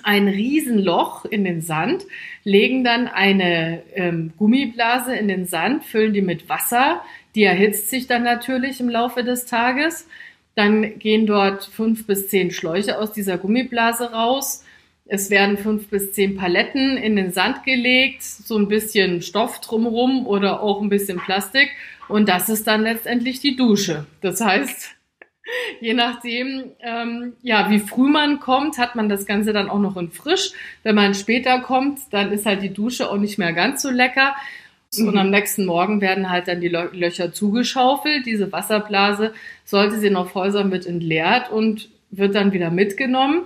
ein 0.05 0.29
Riesenloch 0.29 1.25
in 1.25 1.45
den 1.45 1.61
Sand, 1.61 2.05
legen 2.45 2.85
dann 2.85 3.09
eine 3.09 3.83
ähm, 3.95 4.33
Gummiblase 4.37 5.15
in 5.15 5.29
den 5.29 5.47
Sand, 5.47 5.85
füllen 5.85 6.13
die 6.13 6.23
mit 6.23 6.49
Wasser, 6.49 7.03
die 7.35 7.45
erhitzt 7.45 7.91
sich 7.91 8.07
dann 8.07 8.23
natürlich 8.23 8.81
im 8.81 8.89
Laufe 8.89 9.25
des 9.25 9.47
Tages. 9.47 10.09
Dann 10.55 10.99
gehen 10.99 11.27
dort 11.27 11.65
fünf 11.65 12.07
bis 12.07 12.29
zehn 12.29 12.51
Schläuche 12.51 12.99
aus 12.99 13.13
dieser 13.13 13.39
Gummiblase 13.39 14.13
raus. 14.13 14.65
Es 15.07 15.31
werden 15.31 15.57
fünf 15.57 15.89
bis 15.89 16.13
zehn 16.13 16.37
Paletten 16.37 16.97
in 16.97 17.17
den 17.17 17.33
Sand 17.33 17.65
gelegt, 17.65 18.23
so 18.23 18.59
ein 18.59 18.69
bisschen 18.69 19.23
Stoff 19.23 19.61
drumherum 19.61 20.27
oder 20.27 20.63
auch 20.63 20.83
ein 20.83 20.89
bisschen 20.89 21.19
Plastik. 21.19 21.71
Und 22.09 22.29
das 22.29 22.49
ist 22.49 22.67
dann 22.67 22.83
letztendlich 22.83 23.41
die 23.41 23.57
Dusche. 23.57 24.07
Das 24.21 24.41
heißt, 24.41 24.98
Je 25.81 25.95
nachdem, 25.95 26.73
ähm, 26.81 27.35
ja, 27.43 27.71
wie 27.71 27.79
früh 27.79 28.09
man 28.09 28.41
kommt, 28.41 28.79
hat 28.79 28.95
man 28.95 29.09
das 29.09 29.27
Ganze 29.27 29.53
dann 29.53 29.71
auch 29.71 29.79
noch 29.79 29.97
in 29.97 30.11
frisch. 30.11 30.53
Wenn 30.83 30.95
man 30.95 31.15
später 31.15 31.61
kommt, 31.61 32.01
dann 32.11 32.33
ist 32.33 32.47
halt 32.47 32.63
die 32.63 32.73
Dusche 32.73 33.11
auch 33.11 33.19
nicht 33.19 33.39
mehr 33.39 33.53
ganz 33.53 33.83
so 33.83 33.91
lecker. 33.91 34.35
Mhm. 34.97 35.09
Und 35.09 35.19
am 35.19 35.31
nächsten 35.31 35.67
Morgen 35.67 36.01
werden 36.01 36.31
halt 36.31 36.49
dann 36.49 36.61
die 36.61 36.69
Löcher 36.69 37.33
zugeschaufelt. 37.33 38.27
Diese 38.27 38.51
Wasserblase, 38.53 39.33
sollte 39.65 39.99
sie 39.99 40.11
noch 40.11 40.31
voll 40.31 40.51
sein, 40.51 40.71
wird 40.71 40.87
entleert 40.87 41.51
und 41.51 41.89
wird 42.11 42.35
dann 42.35 42.53
wieder 42.53 42.71
mitgenommen. 42.71 43.43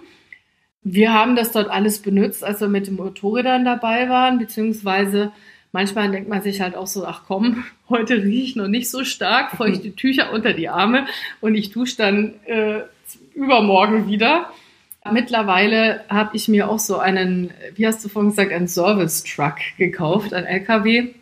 Wir 0.85 1.13
haben 1.13 1.37
das 1.37 1.53
dort 1.53 1.71
alles 1.71 2.01
benutzt, 2.01 2.43
als 2.43 2.61
wir 2.61 2.69
mit 2.69 2.89
den 2.89 2.97
Motorrädern 2.97 3.65
dabei 3.65 4.09
waren, 4.09 4.39
beziehungsweise 4.39 5.33
manchmal 5.73 6.11
denkt 6.11 6.29
man 6.29 6.43
sich 6.43 6.61
halt 6.61 6.77
auch 6.77 6.87
so, 6.87 7.05
ach 7.05 7.23
komm, 7.27 7.65
heute 7.89 8.23
rieche 8.23 8.45
ich 8.45 8.57
noch 8.57 8.69
nicht 8.69 8.91
so 8.91 9.05
stark, 9.05 9.57
feuchte 9.57 9.95
Tücher 9.95 10.33
unter 10.33 10.53
die 10.53 10.69
Arme 10.69 11.07
und 11.41 11.55
ich 11.55 11.71
dusche 11.71 11.97
dann 11.97 12.35
äh, 12.47 12.81
übermorgen 13.35 14.09
wieder. 14.09 14.51
Mittlerweile 15.11 16.05
habe 16.09 16.37
ich 16.37 16.47
mir 16.47 16.69
auch 16.71 16.79
so 16.79 16.99
einen, 16.99 17.51
wie 17.75 17.87
hast 17.87 18.05
du 18.05 18.09
vorhin 18.09 18.31
gesagt, 18.31 18.53
einen 18.53 18.69
Service-Truck 18.69 19.57
gekauft, 19.77 20.33
ein 20.33 20.45
LKW. 20.45 21.15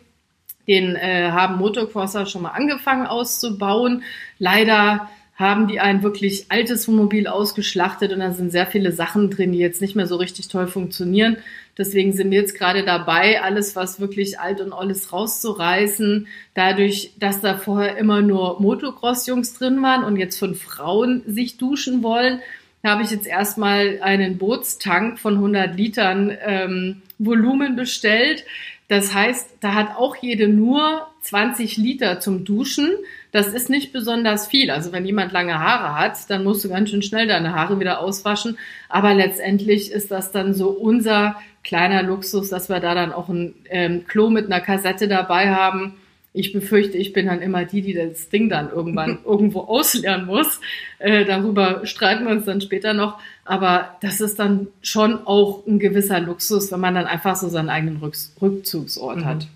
Den 0.67 0.95
äh, 0.95 1.31
haben 1.31 1.57
Motocrosser 1.57 2.27
schon 2.27 2.43
mal 2.43 2.51
angefangen 2.51 3.07
auszubauen. 3.07 4.03
Leider 4.37 5.09
haben 5.35 5.67
die 5.67 5.79
ein 5.79 6.03
wirklich 6.03 6.45
altes 6.49 6.87
Wohnmobil 6.87 7.25
ausgeschlachtet 7.25 8.13
und 8.13 8.19
da 8.19 8.31
sind 8.31 8.51
sehr 8.51 8.67
viele 8.67 8.91
Sachen 8.91 9.31
drin, 9.31 9.51
die 9.51 9.57
jetzt 9.57 9.81
nicht 9.81 9.95
mehr 9.95 10.05
so 10.05 10.17
richtig 10.17 10.49
toll 10.49 10.67
funktionieren. 10.67 11.37
Deswegen 11.81 12.13
sind 12.13 12.29
wir 12.29 12.39
jetzt 12.39 12.55
gerade 12.55 12.85
dabei, 12.85 13.41
alles, 13.41 13.75
was 13.75 13.99
wirklich 13.99 14.39
alt 14.39 14.61
und 14.61 14.71
alles 14.71 15.11
rauszureißen. 15.11 16.27
Dadurch, 16.53 17.13
dass 17.17 17.41
da 17.41 17.57
vorher 17.57 17.97
immer 17.97 18.21
nur 18.21 18.61
Motocross-Jungs 18.61 19.55
drin 19.55 19.81
waren 19.81 20.03
und 20.03 20.15
jetzt 20.15 20.37
von 20.37 20.53
Frauen 20.53 21.23
sich 21.25 21.57
duschen 21.57 22.03
wollen, 22.03 22.39
habe 22.83 23.01
ich 23.01 23.09
jetzt 23.09 23.25
erstmal 23.25 23.97
einen 24.03 24.37
Bootstank 24.37 25.17
von 25.17 25.33
100 25.37 25.75
Litern 25.75 26.37
ähm, 26.45 27.01
Volumen 27.17 27.75
bestellt. 27.75 28.45
Das 28.87 29.15
heißt, 29.15 29.57
da 29.59 29.73
hat 29.73 29.97
auch 29.97 30.15
jede 30.17 30.49
nur 30.49 31.07
20 31.21 31.77
Liter 31.77 32.19
zum 32.19 32.43
Duschen. 32.45 32.89
Das 33.31 33.47
ist 33.47 33.69
nicht 33.69 33.93
besonders 33.93 34.47
viel. 34.47 34.71
Also 34.71 34.91
wenn 34.91 35.05
jemand 35.05 35.31
lange 35.31 35.59
Haare 35.59 35.97
hat, 35.97 36.29
dann 36.29 36.43
musst 36.43 36.65
du 36.65 36.69
ganz 36.69 36.89
schön 36.89 37.03
schnell 37.03 37.27
deine 37.27 37.53
Haare 37.53 37.79
wieder 37.79 37.99
auswaschen. 37.99 38.57
Aber 38.89 39.13
letztendlich 39.13 39.91
ist 39.91 40.11
das 40.11 40.31
dann 40.31 40.53
so 40.53 40.69
unser 40.69 41.35
kleiner 41.63 42.03
Luxus, 42.03 42.49
dass 42.49 42.69
wir 42.69 42.79
da 42.79 42.95
dann 42.95 43.13
auch 43.13 43.29
ein 43.29 43.53
ähm, 43.69 44.05
Klo 44.07 44.29
mit 44.29 44.47
einer 44.47 44.61
Kassette 44.61 45.07
dabei 45.07 45.53
haben. 45.53 45.93
Ich 46.33 46.53
befürchte, 46.53 46.97
ich 46.97 47.13
bin 47.13 47.27
dann 47.27 47.41
immer 47.41 47.65
die, 47.65 47.81
die 47.81 47.93
das 47.93 48.29
Ding 48.29 48.49
dann 48.49 48.71
irgendwann 48.71 49.19
irgendwo 49.25 49.61
ausleeren 49.61 50.25
muss. 50.25 50.59
Äh, 50.97 51.25
darüber 51.25 51.85
streiten 51.85 52.25
wir 52.25 52.31
uns 52.31 52.45
dann 52.45 52.61
später 52.61 52.93
noch. 52.93 53.19
Aber 53.45 53.97
das 54.01 54.21
ist 54.21 54.39
dann 54.39 54.67
schon 54.81 55.25
auch 55.27 55.67
ein 55.67 55.77
gewisser 55.77 56.19
Luxus, 56.19 56.71
wenn 56.71 56.79
man 56.79 56.95
dann 56.95 57.05
einfach 57.05 57.35
so 57.35 57.47
seinen 57.47 57.69
eigenen 57.69 58.01
Rückzugsort 58.41 59.17
mhm. 59.17 59.25
hat. 59.25 59.47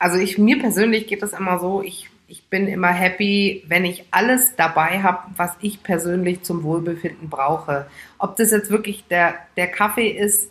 Also 0.00 0.16
ich, 0.18 0.38
mir 0.38 0.58
persönlich 0.58 1.06
geht 1.06 1.22
das 1.22 1.34
immer 1.34 1.58
so, 1.58 1.82
ich, 1.82 2.08
ich 2.26 2.48
bin 2.48 2.66
immer 2.66 2.88
happy, 2.88 3.62
wenn 3.68 3.84
ich 3.84 4.06
alles 4.10 4.56
dabei 4.56 5.02
habe, 5.02 5.30
was 5.36 5.52
ich 5.60 5.82
persönlich 5.82 6.42
zum 6.42 6.62
Wohlbefinden 6.62 7.28
brauche. 7.28 7.86
Ob 8.18 8.34
das 8.36 8.50
jetzt 8.50 8.70
wirklich 8.70 9.04
der, 9.08 9.34
der 9.58 9.66
Kaffee 9.66 10.08
ist, 10.08 10.50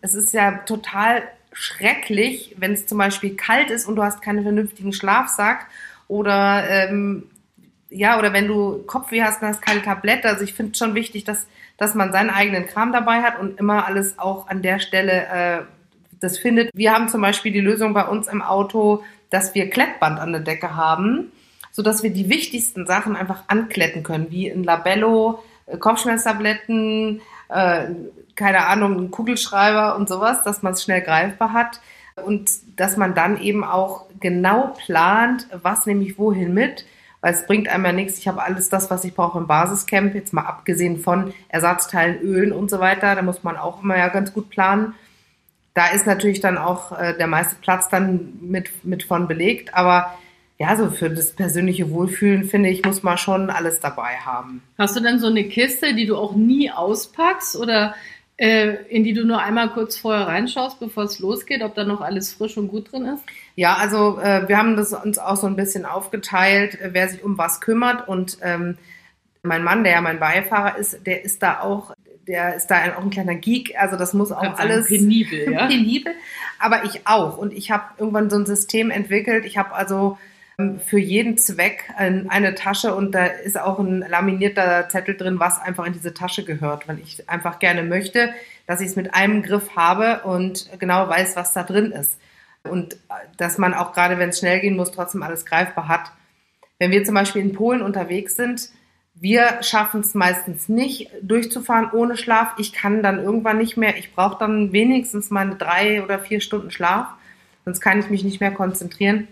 es 0.00 0.14
ist 0.14 0.32
ja 0.32 0.52
total 0.64 1.22
schrecklich, 1.52 2.56
wenn 2.56 2.72
es 2.72 2.86
zum 2.86 2.96
Beispiel 2.96 3.36
kalt 3.36 3.70
ist 3.70 3.86
und 3.86 3.96
du 3.96 4.02
hast 4.02 4.22
keinen 4.22 4.42
vernünftigen 4.42 4.94
Schlafsack 4.94 5.66
oder 6.08 6.64
ähm, 6.70 7.24
ja, 7.90 8.18
oder 8.18 8.32
wenn 8.32 8.48
du 8.48 8.84
Kopfweh 8.86 9.22
hast 9.22 9.42
und 9.42 9.48
hast 9.48 9.60
keine 9.60 9.82
Tablette. 9.82 10.28
Also 10.28 10.44
ich 10.44 10.54
finde 10.54 10.72
es 10.72 10.78
schon 10.78 10.94
wichtig, 10.94 11.24
dass, 11.24 11.46
dass 11.76 11.94
man 11.94 12.10
seinen 12.10 12.30
eigenen 12.30 12.66
Kram 12.66 12.90
dabei 12.90 13.20
hat 13.20 13.38
und 13.38 13.58
immer 13.58 13.86
alles 13.86 14.18
auch 14.18 14.48
an 14.48 14.62
der 14.62 14.78
Stelle 14.78 15.26
äh, 15.26 15.62
das 16.20 16.38
findet. 16.38 16.70
Wir 16.74 16.92
haben 16.92 17.08
zum 17.08 17.20
Beispiel 17.20 17.52
die 17.52 17.60
Lösung 17.60 17.94
bei 17.94 18.04
uns 18.04 18.28
im 18.28 18.42
Auto, 18.42 19.02
dass 19.30 19.54
wir 19.54 19.70
Klettband 19.70 20.18
an 20.18 20.32
der 20.32 20.40
Decke 20.40 20.74
haben, 20.74 21.32
so 21.70 21.82
dass 21.82 22.02
wir 22.02 22.10
die 22.10 22.28
wichtigsten 22.28 22.86
Sachen 22.86 23.16
einfach 23.16 23.44
ankletten 23.48 24.02
können, 24.02 24.30
wie 24.30 24.50
ein 24.50 24.64
Labello, 24.64 25.42
äh, 25.66 25.76
Kopfschmerztabletten, 25.76 27.20
äh, 27.48 27.86
keine 28.34 28.66
Ahnung, 28.66 28.98
ein 28.98 29.10
Kugelschreiber 29.10 29.96
und 29.96 30.08
sowas, 30.08 30.42
dass 30.44 30.62
man 30.62 30.72
es 30.72 30.82
schnell 30.82 31.00
greifbar 31.00 31.52
hat 31.52 31.80
und 32.24 32.50
dass 32.76 32.96
man 32.96 33.14
dann 33.14 33.40
eben 33.40 33.64
auch 33.64 34.06
genau 34.20 34.74
plant, 34.86 35.46
was 35.62 35.86
nehme 35.86 36.04
ich 36.04 36.18
wohin 36.18 36.54
mit, 36.54 36.86
weil 37.20 37.34
es 37.34 37.46
bringt 37.46 37.68
einem 37.68 37.84
ja 37.84 37.92
nichts. 37.92 38.18
Ich 38.18 38.28
habe 38.28 38.42
alles 38.42 38.68
das, 38.68 38.90
was 38.90 39.04
ich 39.04 39.14
brauche 39.14 39.38
im 39.38 39.46
Basiscamp, 39.46 40.14
jetzt 40.14 40.32
mal 40.32 40.42
abgesehen 40.42 40.98
von 40.98 41.32
Ersatzteilen, 41.48 42.20
Ölen 42.20 42.52
und 42.52 42.70
so 42.70 42.78
weiter. 42.78 43.14
Da 43.14 43.22
muss 43.22 43.42
man 43.42 43.56
auch 43.56 43.82
immer 43.82 43.96
ja 43.96 44.08
ganz 44.08 44.32
gut 44.32 44.50
planen. 44.50 44.94
Da 45.78 45.86
ist 45.90 46.08
natürlich 46.08 46.40
dann 46.40 46.58
auch 46.58 46.90
äh, 46.98 47.16
der 47.16 47.28
meiste 47.28 47.54
Platz 47.54 47.88
dann 47.88 48.32
mit, 48.40 48.84
mit 48.84 49.04
von 49.04 49.28
belegt. 49.28 49.74
Aber 49.74 50.12
ja, 50.58 50.74
so 50.74 50.90
für 50.90 51.08
das 51.08 51.30
persönliche 51.30 51.92
Wohlfühlen, 51.92 52.42
finde 52.42 52.68
ich, 52.68 52.84
muss 52.84 53.04
man 53.04 53.16
schon 53.16 53.48
alles 53.48 53.78
dabei 53.78 54.16
haben. 54.26 54.60
Hast 54.76 54.96
du 54.96 55.00
denn 55.00 55.20
so 55.20 55.28
eine 55.28 55.44
Kiste, 55.44 55.94
die 55.94 56.06
du 56.06 56.16
auch 56.16 56.34
nie 56.34 56.72
auspackst 56.72 57.54
oder 57.54 57.94
äh, 58.38 58.74
in 58.88 59.04
die 59.04 59.12
du 59.12 59.24
nur 59.24 59.40
einmal 59.40 59.70
kurz 59.70 59.96
vorher 59.96 60.26
reinschaust, 60.26 60.80
bevor 60.80 61.04
es 61.04 61.20
losgeht, 61.20 61.62
ob 61.62 61.76
da 61.76 61.84
noch 61.84 62.00
alles 62.00 62.32
frisch 62.32 62.56
und 62.56 62.66
gut 62.66 62.90
drin 62.90 63.06
ist? 63.06 63.22
Ja, 63.54 63.76
also 63.76 64.18
äh, 64.18 64.48
wir 64.48 64.58
haben 64.58 64.74
das 64.74 64.92
uns 64.92 65.20
auch 65.20 65.36
so 65.36 65.46
ein 65.46 65.54
bisschen 65.54 65.84
aufgeteilt, 65.84 66.80
äh, 66.80 66.90
wer 66.92 67.08
sich 67.08 67.22
um 67.22 67.38
was 67.38 67.60
kümmert. 67.60 68.08
Und 68.08 68.38
ähm, 68.42 68.78
mein 69.44 69.62
Mann, 69.62 69.84
der 69.84 69.92
ja 69.92 70.00
mein 70.00 70.18
Beifahrer 70.18 70.76
ist, 70.76 71.06
der 71.06 71.24
ist 71.24 71.40
da 71.40 71.60
auch 71.60 71.92
der 72.28 72.54
ist 72.54 72.66
da 72.68 72.76
auch 72.96 73.02
ein 73.02 73.10
kleiner 73.10 73.34
Geek, 73.34 73.74
also 73.78 73.96
das 73.96 74.12
muss 74.12 74.30
auch 74.30 74.58
alles 74.58 74.86
penibel, 74.86 75.52
ja? 75.52 75.66
penibel, 75.66 76.12
aber 76.58 76.84
ich 76.84 77.06
auch 77.06 77.38
und 77.38 77.52
ich 77.52 77.70
habe 77.70 77.84
irgendwann 77.98 78.30
so 78.30 78.36
ein 78.36 78.46
System 78.46 78.90
entwickelt. 78.90 79.44
Ich 79.44 79.56
habe 79.58 79.74
also 79.74 80.18
ähm, 80.58 80.80
für 80.80 80.98
jeden 80.98 81.38
Zweck 81.38 81.84
eine 81.96 82.54
Tasche 82.54 82.94
und 82.94 83.12
da 83.12 83.26
ist 83.26 83.58
auch 83.58 83.78
ein 83.78 84.00
laminierter 84.00 84.88
Zettel 84.88 85.16
drin, 85.16 85.40
was 85.40 85.60
einfach 85.60 85.86
in 85.86 85.92
diese 85.92 86.14
Tasche 86.14 86.44
gehört, 86.44 86.88
weil 86.88 86.98
ich 86.98 87.28
einfach 87.28 87.58
gerne 87.58 87.82
möchte, 87.82 88.34
dass 88.66 88.80
ich 88.80 88.88
es 88.88 88.96
mit 88.96 89.14
einem 89.14 89.42
Griff 89.42 89.76
habe 89.76 90.20
und 90.24 90.68
genau 90.78 91.08
weiß, 91.08 91.36
was 91.36 91.52
da 91.52 91.62
drin 91.62 91.92
ist. 91.92 92.18
Und 92.64 92.94
äh, 92.94 92.96
dass 93.36 93.56
man 93.56 93.72
auch 93.72 93.92
gerade, 93.92 94.18
wenn 94.18 94.30
es 94.30 94.40
schnell 94.40 94.60
gehen 94.60 94.76
muss, 94.76 94.90
trotzdem 94.90 95.22
alles 95.22 95.46
greifbar 95.46 95.88
hat. 95.88 96.12
Wenn 96.78 96.90
wir 96.90 97.04
zum 97.04 97.14
Beispiel 97.14 97.42
in 97.42 97.54
Polen 97.54 97.80
unterwegs 97.80 98.36
sind, 98.36 98.68
wir 99.20 99.62
schaffen 99.62 100.00
es 100.00 100.14
meistens 100.14 100.68
nicht, 100.68 101.10
durchzufahren 101.22 101.90
ohne 101.92 102.16
Schlaf. 102.16 102.54
Ich 102.58 102.72
kann 102.72 103.02
dann 103.02 103.22
irgendwann 103.22 103.58
nicht 103.58 103.76
mehr. 103.76 103.96
Ich 103.96 104.14
brauche 104.14 104.38
dann 104.38 104.72
wenigstens 104.72 105.30
meine 105.30 105.56
drei 105.56 106.02
oder 106.02 106.18
vier 106.18 106.40
Stunden 106.40 106.70
Schlaf. 106.70 107.08
Sonst 107.64 107.80
kann 107.80 107.98
ich 107.98 108.10
mich 108.10 108.24
nicht 108.24 108.40
mehr 108.40 108.52
konzentrieren. 108.52 109.28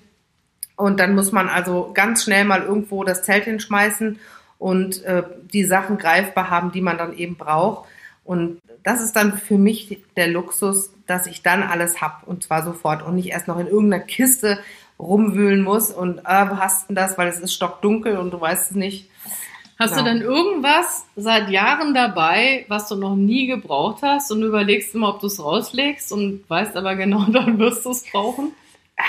Und 0.76 1.00
dann 1.00 1.14
muss 1.14 1.33
man 1.33 1.49
also 1.49 1.90
ganz 1.95 2.25
schnell 2.25 2.45
mal 2.45 2.62
irgendwo 2.62 3.05
das 3.05 3.23
Zelt 3.23 3.45
hinschmeißen 3.45 4.19
und 4.59 5.02
äh, 5.05 5.23
die 5.52 5.64
Sachen 5.64 5.99
greifbar 5.99 6.50
haben, 6.50 6.73
die 6.73 6.83
man 6.83 6.99
dann 6.99 7.16
eben 7.16 7.37
braucht. 7.37 7.88
Und 8.25 8.61
das 8.83 9.00
ist 9.02 9.14
dann 9.16 9.38
für 9.38 9.57
mich 9.57 10.02
der 10.16 10.28
Luxus, 10.28 10.90
dass 11.07 11.26
ich 11.26 11.43
dann 11.43 11.62
alles 11.62 12.00
hab 12.00 12.26
und 12.26 12.43
zwar 12.43 12.62
sofort 12.62 13.02
und 13.02 13.14
nicht 13.14 13.28
erst 13.28 13.49
noch 13.49 13.59
in 13.59 13.69
irgendeiner 13.69 14.02
Kiste 14.02 14.59
rumwühlen 14.99 15.62
muss 15.62 15.90
und 15.90 16.19
äh, 16.21 16.50
wo 16.50 16.59
hast 16.59 16.90
du 16.90 16.95
das, 16.95 17.16
weil 17.19 17.28
es 17.28 17.38
ist 17.38 17.55
stockdunkel 17.55 18.16
und 18.16 18.33
du 18.33 18.40
weißt 18.40 18.71
es 18.71 18.76
nicht. 18.76 19.11
Hast 19.78 19.90
Genau. 19.95 20.04
du 20.04 20.11
denn 20.11 20.23
irgendwas 20.23 21.04
seit 21.16 21.50
Jahren 21.50 21.92
dabei, 21.92 22.64
was 22.68 22.88
du 22.88 22.97
noch 22.97 23.14
nie 23.14 23.47
gebraucht 23.47 24.02
hast 24.02 24.33
und 24.33 24.42
überlegst 24.42 24.95
immer, 24.95 25.11
ob 25.11 25.21
du 25.21 25.26
es 25.26 25.42
rauslegst 25.42 26.12
und 26.12 26.45
weißt 26.49 26.76
aber 26.76 26.97
genau, 26.97 27.25
dann 27.30 27.59
wirst 27.59 27.85
du 27.85 27.90
es 27.90 28.04
brauchen? 28.11 28.52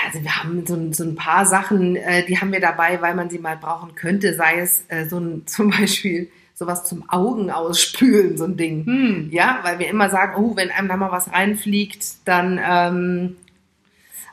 Also 0.04 0.22
wir 0.22 0.36
haben 0.36 0.66
so, 0.66 0.74
ein- 0.74 0.92
so 0.92 1.04
ein 1.04 1.14
paar 1.14 1.46
Sachen, 1.46 1.96
äh, 1.96 2.26
die 2.26 2.38
haben 2.38 2.52
wir 2.52 2.60
dabei, 2.60 3.00
weil 3.00 3.14
man 3.14 3.30
sie 3.30 3.38
mal 3.38 3.56
brauchen 3.56 3.94
könnte, 3.94 4.34
sei 4.34 4.58
es 4.60 4.84
äh, 4.88 5.06
so 5.08 5.18
ein, 5.18 5.42
zum 5.46 5.70
Beispiel 5.70 6.30
sowas 6.54 6.84
zum 6.84 7.08
Augen 7.08 7.50
ausspülen, 7.50 8.36
so 8.36 8.44
ein 8.44 8.56
Ding. 8.58 8.84
Hm. 8.84 9.28
Ja, 9.30 9.60
weil 9.62 9.78
wir 9.78 9.88
immer 9.88 10.10
sagen, 10.10 10.34
oh, 10.42 10.56
wenn 10.56 10.70
einem 10.70 10.88
da 10.88 10.96
mal 10.98 11.12
was 11.12 11.32
reinfliegt, 11.32 12.04
dann 12.26 12.60
ähm, 12.62 13.36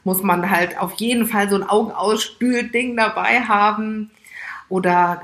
muss 0.03 0.21
man 0.23 0.49
halt 0.49 0.77
auf 0.79 0.93
jeden 0.93 1.27
Fall 1.27 1.49
so 1.49 1.55
ein 1.55 1.63
Augenausspülding 1.63 2.97
dabei 2.97 3.41
haben. 3.41 4.09
Oder 4.69 5.21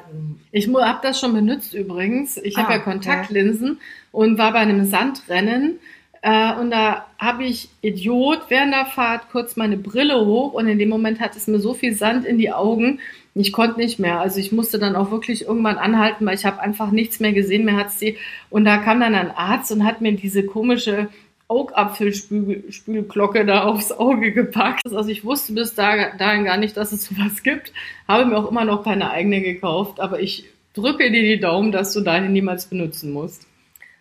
Ich 0.51 0.67
habe 0.67 0.99
das 1.01 1.19
schon 1.19 1.33
benutzt 1.33 1.73
übrigens. 1.73 2.37
Ich 2.37 2.57
habe 2.57 2.69
Ah, 2.69 2.71
ja 2.73 2.79
Kontaktlinsen 2.79 3.79
und 4.11 4.37
war 4.37 4.53
bei 4.53 4.59
einem 4.59 4.85
Sandrennen. 4.85 5.79
Äh, 6.21 6.53
und 6.55 6.69
da 6.69 7.07
habe 7.17 7.43
ich 7.45 7.69
Idiot 7.81 8.41
während 8.49 8.73
der 8.73 8.85
Fahrt 8.85 9.31
kurz 9.31 9.55
meine 9.55 9.77
Brille 9.77 10.23
hoch 10.23 10.53
und 10.53 10.67
in 10.67 10.77
dem 10.77 10.89
Moment 10.89 11.19
hat 11.19 11.35
es 11.35 11.47
mir 11.47 11.59
so 11.59 11.73
viel 11.73 11.95
Sand 11.95 12.25
in 12.25 12.37
die 12.37 12.51
Augen. 12.51 12.99
Ich 13.33 13.51
konnte 13.51 13.79
nicht 13.79 13.97
mehr. 13.97 14.19
Also 14.19 14.39
ich 14.39 14.51
musste 14.51 14.77
dann 14.77 14.95
auch 14.95 15.09
wirklich 15.09 15.45
irgendwann 15.45 15.77
anhalten, 15.77 16.25
weil 16.25 16.35
ich 16.35 16.45
habe 16.45 16.61
einfach 16.61 16.91
nichts 16.91 17.19
mehr 17.19 17.33
gesehen. 17.33 17.65
Mir 17.65 17.77
hat's 17.77 17.97
die 17.97 18.17
und 18.51 18.65
da 18.65 18.77
kam 18.77 18.99
dann 18.99 19.15
ein 19.15 19.31
Arzt 19.31 19.71
und 19.71 19.83
hat 19.83 20.01
mir 20.01 20.11
diese 20.11 20.45
komische 20.45 21.07
Augapfelspülglocke 21.51 23.45
da 23.45 23.63
aufs 23.65 23.91
Auge 23.91 24.31
gepackt. 24.31 24.85
Also 24.85 25.09
ich 25.09 25.25
wusste 25.25 25.51
bis 25.51 25.75
da, 25.75 26.15
dahin 26.15 26.45
gar 26.45 26.55
nicht, 26.55 26.77
dass 26.77 26.93
es 26.93 27.03
sowas 27.03 27.43
gibt. 27.43 27.73
Habe 28.07 28.25
mir 28.25 28.37
auch 28.37 28.49
immer 28.49 28.63
noch 28.63 28.85
keine 28.85 29.11
eigene 29.11 29.41
gekauft, 29.41 29.99
aber 29.99 30.21
ich 30.21 30.45
drücke 30.73 31.11
dir 31.11 31.23
die 31.23 31.41
Daumen, 31.41 31.73
dass 31.73 31.91
du 31.91 31.99
deine 31.99 32.29
niemals 32.29 32.67
benutzen 32.67 33.11
musst. 33.11 33.47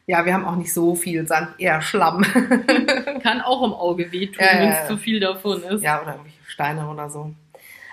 ja, 0.06 0.24
wir 0.24 0.32
haben 0.32 0.44
auch 0.44 0.54
nicht 0.54 0.72
so 0.72 0.94
viel 0.94 1.26
Sand, 1.26 1.48
eher 1.58 1.82
Schlamm. 1.82 2.22
Kann 3.22 3.40
auch 3.40 3.64
im 3.64 3.72
Auge 3.72 4.12
wehtun, 4.12 4.44
ja, 4.44 4.60
wenn 4.60 4.70
es 4.70 4.86
zu 4.86 4.96
viel 4.96 5.18
davon 5.18 5.62
ist. 5.64 5.82
ja, 5.82 6.00
oder 6.00 6.12
irgendwelche 6.12 6.38
Steine 6.46 6.88
oder 6.88 7.10
so. 7.10 7.32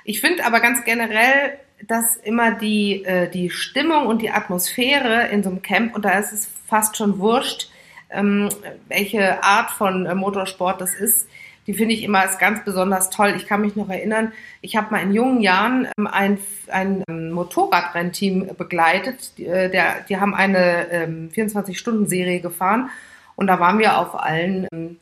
Ich 0.03 0.21
finde 0.21 0.45
aber 0.45 0.59
ganz 0.59 0.83
generell, 0.85 1.57
dass 1.87 2.15
immer 2.15 2.51
die, 2.51 3.03
äh, 3.05 3.27
die 3.29 3.49
Stimmung 3.49 4.05
und 4.05 4.21
die 4.21 4.29
Atmosphäre 4.29 5.27
in 5.29 5.41
so 5.41 5.49
einem 5.49 5.63
Camp, 5.63 5.95
und 5.95 6.05
da 6.05 6.11
ist 6.11 6.31
es 6.31 6.47
fast 6.67 6.95
schon 6.95 7.17
wurscht, 7.17 7.69
ähm, 8.09 8.49
welche 8.87 9.43
Art 9.43 9.71
von 9.71 10.05
äh, 10.05 10.15
Motorsport 10.15 10.81
das 10.81 10.95
ist, 10.95 11.27
die 11.67 11.73
finde 11.73 11.93
ich 11.93 12.03
immer 12.03 12.21
als 12.21 12.37
ganz 12.37 12.63
besonders 12.63 13.09
toll. 13.09 13.33
Ich 13.35 13.45
kann 13.45 13.61
mich 13.61 13.75
noch 13.75 13.89
erinnern, 13.89 14.31
ich 14.61 14.77
habe 14.77 14.91
mal 14.91 15.03
in 15.03 15.13
jungen 15.13 15.41
Jahren 15.41 15.87
ähm, 15.97 16.07
ein, 16.07 16.39
ein 16.69 17.03
ähm, 17.09 17.31
Motorradrennteam 17.31 18.55
begleitet. 18.57 19.37
Die, 19.37 19.45
äh, 19.45 19.69
der, 19.69 20.01
die 20.07 20.17
haben 20.17 20.33
eine 20.33 20.89
ähm, 20.89 21.29
24-Stunden-Serie 21.35 22.39
gefahren 22.39 22.89
und 23.35 23.47
da 23.47 23.59
waren 23.59 23.79
wir 23.79 23.97
auf 23.97 24.15
allen 24.15 24.67
ähm, 24.71 24.97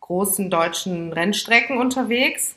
großen 0.00 0.50
deutschen 0.50 1.12
Rennstrecken 1.12 1.76
unterwegs. 1.76 2.56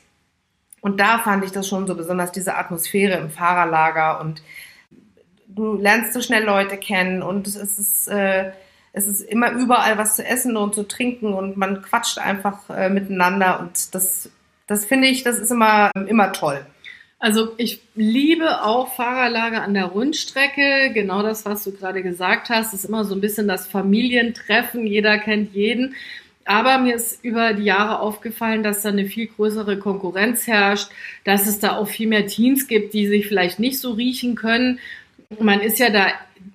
Und 0.80 0.98
da 0.98 1.18
fand 1.18 1.44
ich 1.44 1.52
das 1.52 1.68
schon 1.68 1.86
so 1.86 1.94
besonders, 1.94 2.32
diese 2.32 2.56
Atmosphäre 2.56 3.18
im 3.18 3.28
Fahrerlager 3.28 4.20
und 4.20 4.42
du 5.48 5.74
lernst 5.74 6.14
so 6.14 6.22
schnell 6.22 6.44
Leute 6.44 6.78
kennen 6.78 7.22
und 7.22 7.46
es 7.46 7.56
ist, 7.56 8.08
äh, 8.08 8.52
es 8.92 9.06
ist 9.06 9.22
immer 9.22 9.52
überall 9.52 9.98
was 9.98 10.16
zu 10.16 10.24
essen 10.24 10.56
und 10.56 10.74
zu 10.74 10.86
trinken 10.86 11.32
und 11.32 11.56
man 11.56 11.82
quatscht 11.82 12.18
einfach 12.18 12.68
äh, 12.70 12.90
miteinander 12.90 13.60
und 13.60 13.94
das, 13.94 14.30
das 14.66 14.84
finde 14.84 15.08
ich, 15.08 15.22
das 15.22 15.38
ist 15.38 15.50
immer, 15.50 15.90
immer 16.08 16.32
toll. 16.32 16.64
Also 17.20 17.52
ich 17.58 17.82
liebe 17.94 18.62
auch 18.64 18.94
Fahrerlager 18.94 19.62
an 19.62 19.74
der 19.74 19.84
Rundstrecke. 19.84 20.90
Genau 20.94 21.22
das, 21.22 21.44
was 21.44 21.64
du 21.64 21.72
gerade 21.72 22.02
gesagt 22.02 22.48
hast, 22.48 22.72
ist 22.72 22.86
immer 22.86 23.04
so 23.04 23.14
ein 23.14 23.20
bisschen 23.20 23.46
das 23.46 23.66
Familientreffen. 23.66 24.86
Jeder 24.86 25.18
kennt 25.18 25.54
jeden. 25.54 25.94
Aber 26.46 26.78
mir 26.78 26.96
ist 26.96 27.22
über 27.22 27.52
die 27.52 27.64
Jahre 27.64 28.00
aufgefallen, 28.00 28.62
dass 28.62 28.80
da 28.80 28.88
eine 28.88 29.04
viel 29.04 29.26
größere 29.26 29.78
Konkurrenz 29.78 30.46
herrscht, 30.46 30.90
dass 31.24 31.46
es 31.46 31.58
da 31.58 31.76
auch 31.76 31.88
viel 31.88 32.08
mehr 32.08 32.26
Teams 32.26 32.66
gibt, 32.66 32.94
die 32.94 33.06
sich 33.06 33.28
vielleicht 33.28 33.60
nicht 33.60 33.78
so 33.78 33.92
riechen 33.92 34.34
können. 34.34 34.78
Man 35.38 35.60
ist 35.60 35.78
ja 35.78 35.90
da 35.90 36.06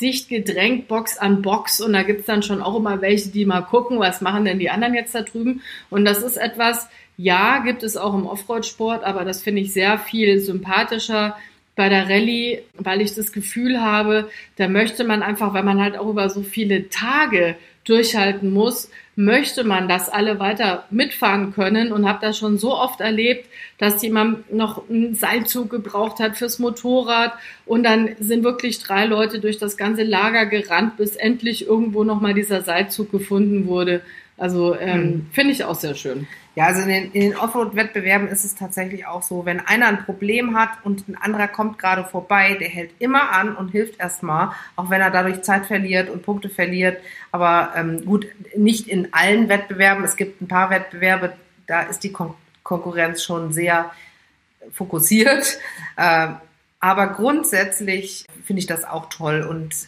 dicht 0.02 0.30
gedrängt, 0.30 0.88
Box 0.88 1.18
an 1.18 1.42
Box, 1.42 1.82
und 1.82 1.94
da 1.94 2.04
gibt's 2.04 2.26
dann 2.26 2.44
schon 2.44 2.62
auch 2.62 2.76
immer 2.76 3.02
welche, 3.02 3.30
die 3.30 3.46
mal 3.46 3.62
gucken, 3.62 4.00
was 4.00 4.22
machen 4.22 4.46
denn 4.46 4.60
die 4.60 4.70
anderen 4.70 4.94
jetzt 4.94 5.16
da 5.16 5.22
drüben. 5.22 5.62
Und 5.90 6.06
das 6.06 6.22
ist 6.22 6.38
etwas, 6.38 6.90
ja, 7.18 7.60
gibt 7.60 7.84
es 7.84 7.96
auch 7.98 8.14
im 8.14 8.26
Offroad-Sport, 8.26 9.04
aber 9.04 9.24
das 9.24 9.42
finde 9.44 9.62
ich 9.62 9.74
sehr 9.74 9.98
viel 9.98 10.40
sympathischer 10.40 11.38
bei 11.76 11.90
der 11.90 12.10
Rallye, 12.10 12.64
weil 12.78 13.02
ich 13.02 13.16
das 13.16 13.32
Gefühl 13.32 13.82
habe, 13.82 14.30
da 14.56 14.68
möchte 14.68 15.04
man 15.04 15.22
einfach, 15.22 15.54
weil 15.54 15.64
man 15.64 15.82
halt 15.82 15.98
auch 15.98 16.10
über 16.10 16.30
so 16.30 16.42
viele 16.42 16.90
Tage 16.90 17.56
durchhalten 17.86 18.52
muss, 18.52 18.90
möchte 19.16 19.64
man, 19.64 19.88
dass 19.88 20.10
alle 20.10 20.40
weiter 20.40 20.86
mitfahren 20.90 21.54
können 21.54 21.94
und 21.94 22.08
habe 22.08 22.20
das 22.22 22.38
schon 22.38 22.58
so 22.58 22.76
oft 22.76 23.00
erlebt, 23.00 23.48
dass 23.78 24.02
jemand 24.02 24.52
noch 24.54 24.90
einen 24.90 25.16
Seilzug 25.16 25.70
gebraucht 25.70 26.20
hat 26.20 26.38
fürs 26.38 26.60
Motorrad 26.60 27.34
und 27.66 27.84
dann 27.84 28.10
sind 28.20 28.44
wirklich 28.44 28.80
drei 28.80 29.06
Leute 29.06 29.40
durch 29.40 29.58
das 29.58 29.78
ganze 29.78 30.04
Lager 30.04 30.46
gerannt, 30.46 30.98
bis 30.98 31.16
endlich 31.16 31.68
irgendwo 31.68 32.04
nochmal 32.04 32.34
dieser 32.34 32.62
Seilzug 32.62 33.12
gefunden 33.12 33.68
wurde. 33.68 34.02
Also 34.38 34.76
ähm, 34.78 35.28
finde 35.32 35.54
ich 35.54 35.64
auch 35.64 35.76
sehr 35.76 35.96
schön. 35.96 36.28
Ja, 36.56 36.68
also 36.68 36.82
in 36.82 36.88
den, 36.88 37.12
den 37.12 37.36
Offroad-Wettbewerben 37.36 38.30
ist 38.30 38.46
es 38.46 38.56
tatsächlich 38.56 39.06
auch 39.06 39.24
so, 39.24 39.46
wenn 39.46 39.60
einer 39.60 39.88
ein 39.88 40.06
Problem 40.06 40.58
hat 40.58 40.70
und 40.84 41.08
ein 41.10 41.18
anderer 41.18 41.50
kommt 41.50 41.78
gerade 41.78 42.06
vorbei, 42.06 42.56
der 42.58 42.70
hält 42.70 42.92
immer 43.00 43.32
an 43.32 43.56
und 43.58 43.70
hilft 43.70 44.00
erstmal, 44.00 44.52
auch 44.78 44.90
wenn 44.90 45.02
er 45.02 45.12
dadurch 45.12 45.42
Zeit 45.42 45.66
verliert 45.66 46.10
und 46.10 46.24
Punkte 46.24 46.50
verliert. 46.50 47.02
Aber 47.34 47.74
ähm, 47.76 48.06
gut, 48.06 48.28
nicht 48.56 48.88
in 48.88 49.14
allen 49.14 49.50
Wettbewerben. 49.50 50.06
Es 50.06 50.16
gibt 50.16 50.42
ein 50.42 50.48
paar 50.48 50.70
Wettbewerbe, 50.70 51.34
da 51.68 51.82
ist 51.84 52.04
die 52.04 52.12
Kon 52.12 52.34
Konkurrenz 52.64 53.22
schon 53.22 53.54
sehr 53.54 53.92
fokussiert. 54.72 55.60
Ähm, 55.98 56.36
aber 56.82 57.08
grundsätzlich 57.08 58.26
finde 58.44 58.60
ich 58.60 58.68
das 58.68 58.84
auch 58.84 59.08
toll 59.10 59.48
und 59.50 59.88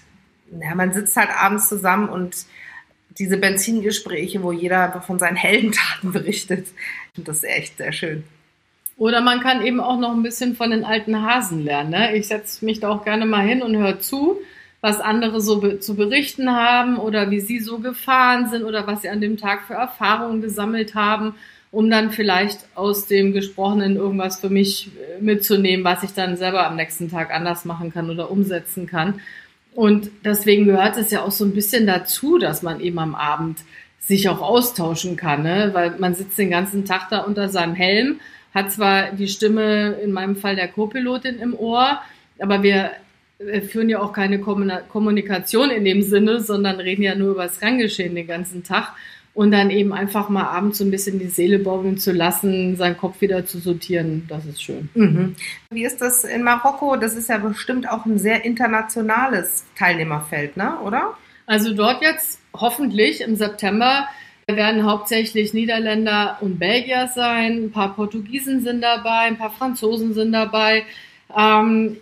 ja, 0.58 0.74
man 0.74 0.94
sitzt 0.94 1.18
halt 1.18 1.30
abends 1.30 1.68
zusammen 1.68 2.08
und 2.08 2.46
diese 3.20 3.38
Benzingespräche, 3.38 4.44
wo 4.44 4.52
jeder 4.52 4.84
einfach 4.84 5.04
von 5.04 5.20
seinen 5.20 5.36
Heldentaten 5.36 6.12
berichtet. 6.14 6.68
Ich 6.68 7.16
finde 7.16 7.32
das 7.32 7.44
echt 7.44 7.78
sehr 7.78 7.92
schön. 7.92 8.24
Oder 8.98 9.22
man 9.22 9.42
kann 9.42 9.64
eben 9.64 9.80
auch 9.80 10.00
noch 10.00 10.12
ein 10.12 10.24
bisschen 10.24 10.56
von 10.56 10.72
den 10.72 10.84
alten 10.84 11.22
Hasen 11.22 11.64
lernen. 11.64 11.92
Ne? 11.92 12.16
Ich 12.16 12.28
setze 12.28 12.66
mich 12.66 12.80
da 12.80 12.90
auch 12.90 13.06
gerne 13.06 13.28
mal 13.28 13.46
hin 13.46 13.62
und 13.62 13.78
höre 13.78 14.00
zu, 14.00 14.38
was 14.82 15.00
andere 15.00 15.40
so 15.40 15.60
be 15.60 15.80
zu 15.80 15.96
berichten 15.96 16.52
haben 16.52 16.98
oder 16.98 17.30
wie 17.30 17.40
sie 17.40 17.60
so 17.60 17.80
gefahren 17.80 18.50
sind 18.50 18.64
oder 18.64 18.88
was 18.88 19.04
sie 19.04 19.10
an 19.10 19.22
dem 19.22 19.38
Tag 19.38 19.64
für 19.68 19.76
Erfahrungen 19.76 20.42
gesammelt 20.42 20.96
haben, 20.96 21.36
um 21.72 21.90
dann 21.90 22.12
vielleicht 22.12 22.60
aus 22.74 23.06
dem 23.06 23.34
Gesprochenen 23.34 23.98
irgendwas 23.98 24.40
für 24.40 24.50
mich 24.50 24.90
äh, 24.98 25.22
mitzunehmen, 25.22 25.84
was 25.86 26.04
ich 26.04 26.14
dann 26.14 26.38
selber 26.38 26.66
am 26.66 26.76
nächsten 26.76 27.10
Tag 27.10 27.32
anders 27.32 27.66
machen 27.66 27.92
kann 27.94 28.10
oder 28.10 28.32
umsetzen 28.32 28.88
kann. 28.88 29.22
Und 29.78 30.10
deswegen 30.26 30.66
gehört 30.66 30.98
es 30.98 31.12
ja 31.12 31.22
auch 31.22 31.30
so 31.30 31.46
ein 31.46 31.54
bisschen 31.54 31.86
dazu, 31.86 32.40
dass 32.40 32.64
man 32.64 32.80
eben 32.80 32.98
am 32.98 33.14
Abend 33.14 33.60
sich 34.00 34.28
auch 34.28 34.42
austauschen 34.42 35.18
kann, 35.18 35.44
ne? 35.44 35.70
weil 35.74 36.00
man 36.00 36.16
sitzt 36.16 36.40
den 36.40 36.50
ganzen 36.50 36.84
Tag 36.84 37.10
da 37.12 37.20
unter 37.20 37.48
seinem 37.48 37.76
Helm, 37.76 38.20
hat 38.56 38.72
zwar 38.72 39.12
die 39.12 39.28
Stimme, 39.28 39.90
in 40.04 40.14
meinem 40.14 40.36
Fall 40.36 40.56
der 40.56 40.68
Co-Pilotin 40.68 41.38
im 41.38 41.54
Ohr, 41.54 42.02
aber 42.40 42.64
wir 42.64 42.90
äh, 43.38 43.62
führen 43.62 43.88
ja 43.88 44.00
auch 44.00 44.14
keine 44.14 44.40
Kommunikation 44.40 45.70
in 45.70 45.86
dem 45.86 46.02
Sinne, 46.02 46.40
sondern 46.40 46.80
reden 46.80 47.04
ja 47.04 47.14
nur 47.14 47.34
über 47.34 47.44
das 47.44 47.62
Renngeschehen 47.62 48.16
den 48.16 48.26
ganzen 48.26 48.64
Tag 48.64 48.96
und 49.38 49.52
dann 49.52 49.70
eben 49.70 49.94
einfach 49.94 50.30
mal 50.30 50.46
abends 50.46 50.80
so 50.80 50.84
ein 50.84 50.90
bisschen 50.90 51.20
die 51.20 51.28
Seele 51.28 51.60
baumeln 51.60 52.00
zu 52.00 52.12
lassen, 52.12 52.76
seinen 52.76 52.98
Kopf 52.98 53.22
wieder 53.22 53.46
zu 53.46 53.60
sortieren, 53.60 54.26
das 54.28 54.48
ist 54.48 54.64
schön. 54.64 54.90
Mhm. 54.96 55.36
Wie 55.70 55.86
ist 55.86 56.02
das 56.02 56.24
in 56.24 56.42
Marokko? 56.42 56.96
Das 56.96 57.14
ist 57.14 57.30
ja 57.30 57.38
bestimmt 57.38 57.88
auch 57.88 58.08
ein 58.08 58.18
sehr 58.18 58.46
internationales 58.46 59.64
Teilnehmerfeld, 59.78 60.58
ne? 60.58 60.80
oder? 60.84 61.14
Also 61.46 61.76
dort 61.76 62.02
jetzt 62.02 62.42
hoffentlich 62.52 63.22
im 63.22 63.36
September 63.36 64.08
werden 64.48 64.86
hauptsächlich 64.86 65.54
Niederländer 65.54 66.40
und 66.42 66.58
Belgier 66.58 67.08
sein. 67.14 67.66
Ein 67.66 67.72
paar 67.72 67.94
Portugiesen 67.94 68.64
sind 68.64 68.82
dabei, 68.82 69.28
ein 69.28 69.38
paar 69.38 69.52
Franzosen 69.52 70.16
sind 70.16 70.32
dabei. 70.32 70.84
Ähm, 71.38 71.98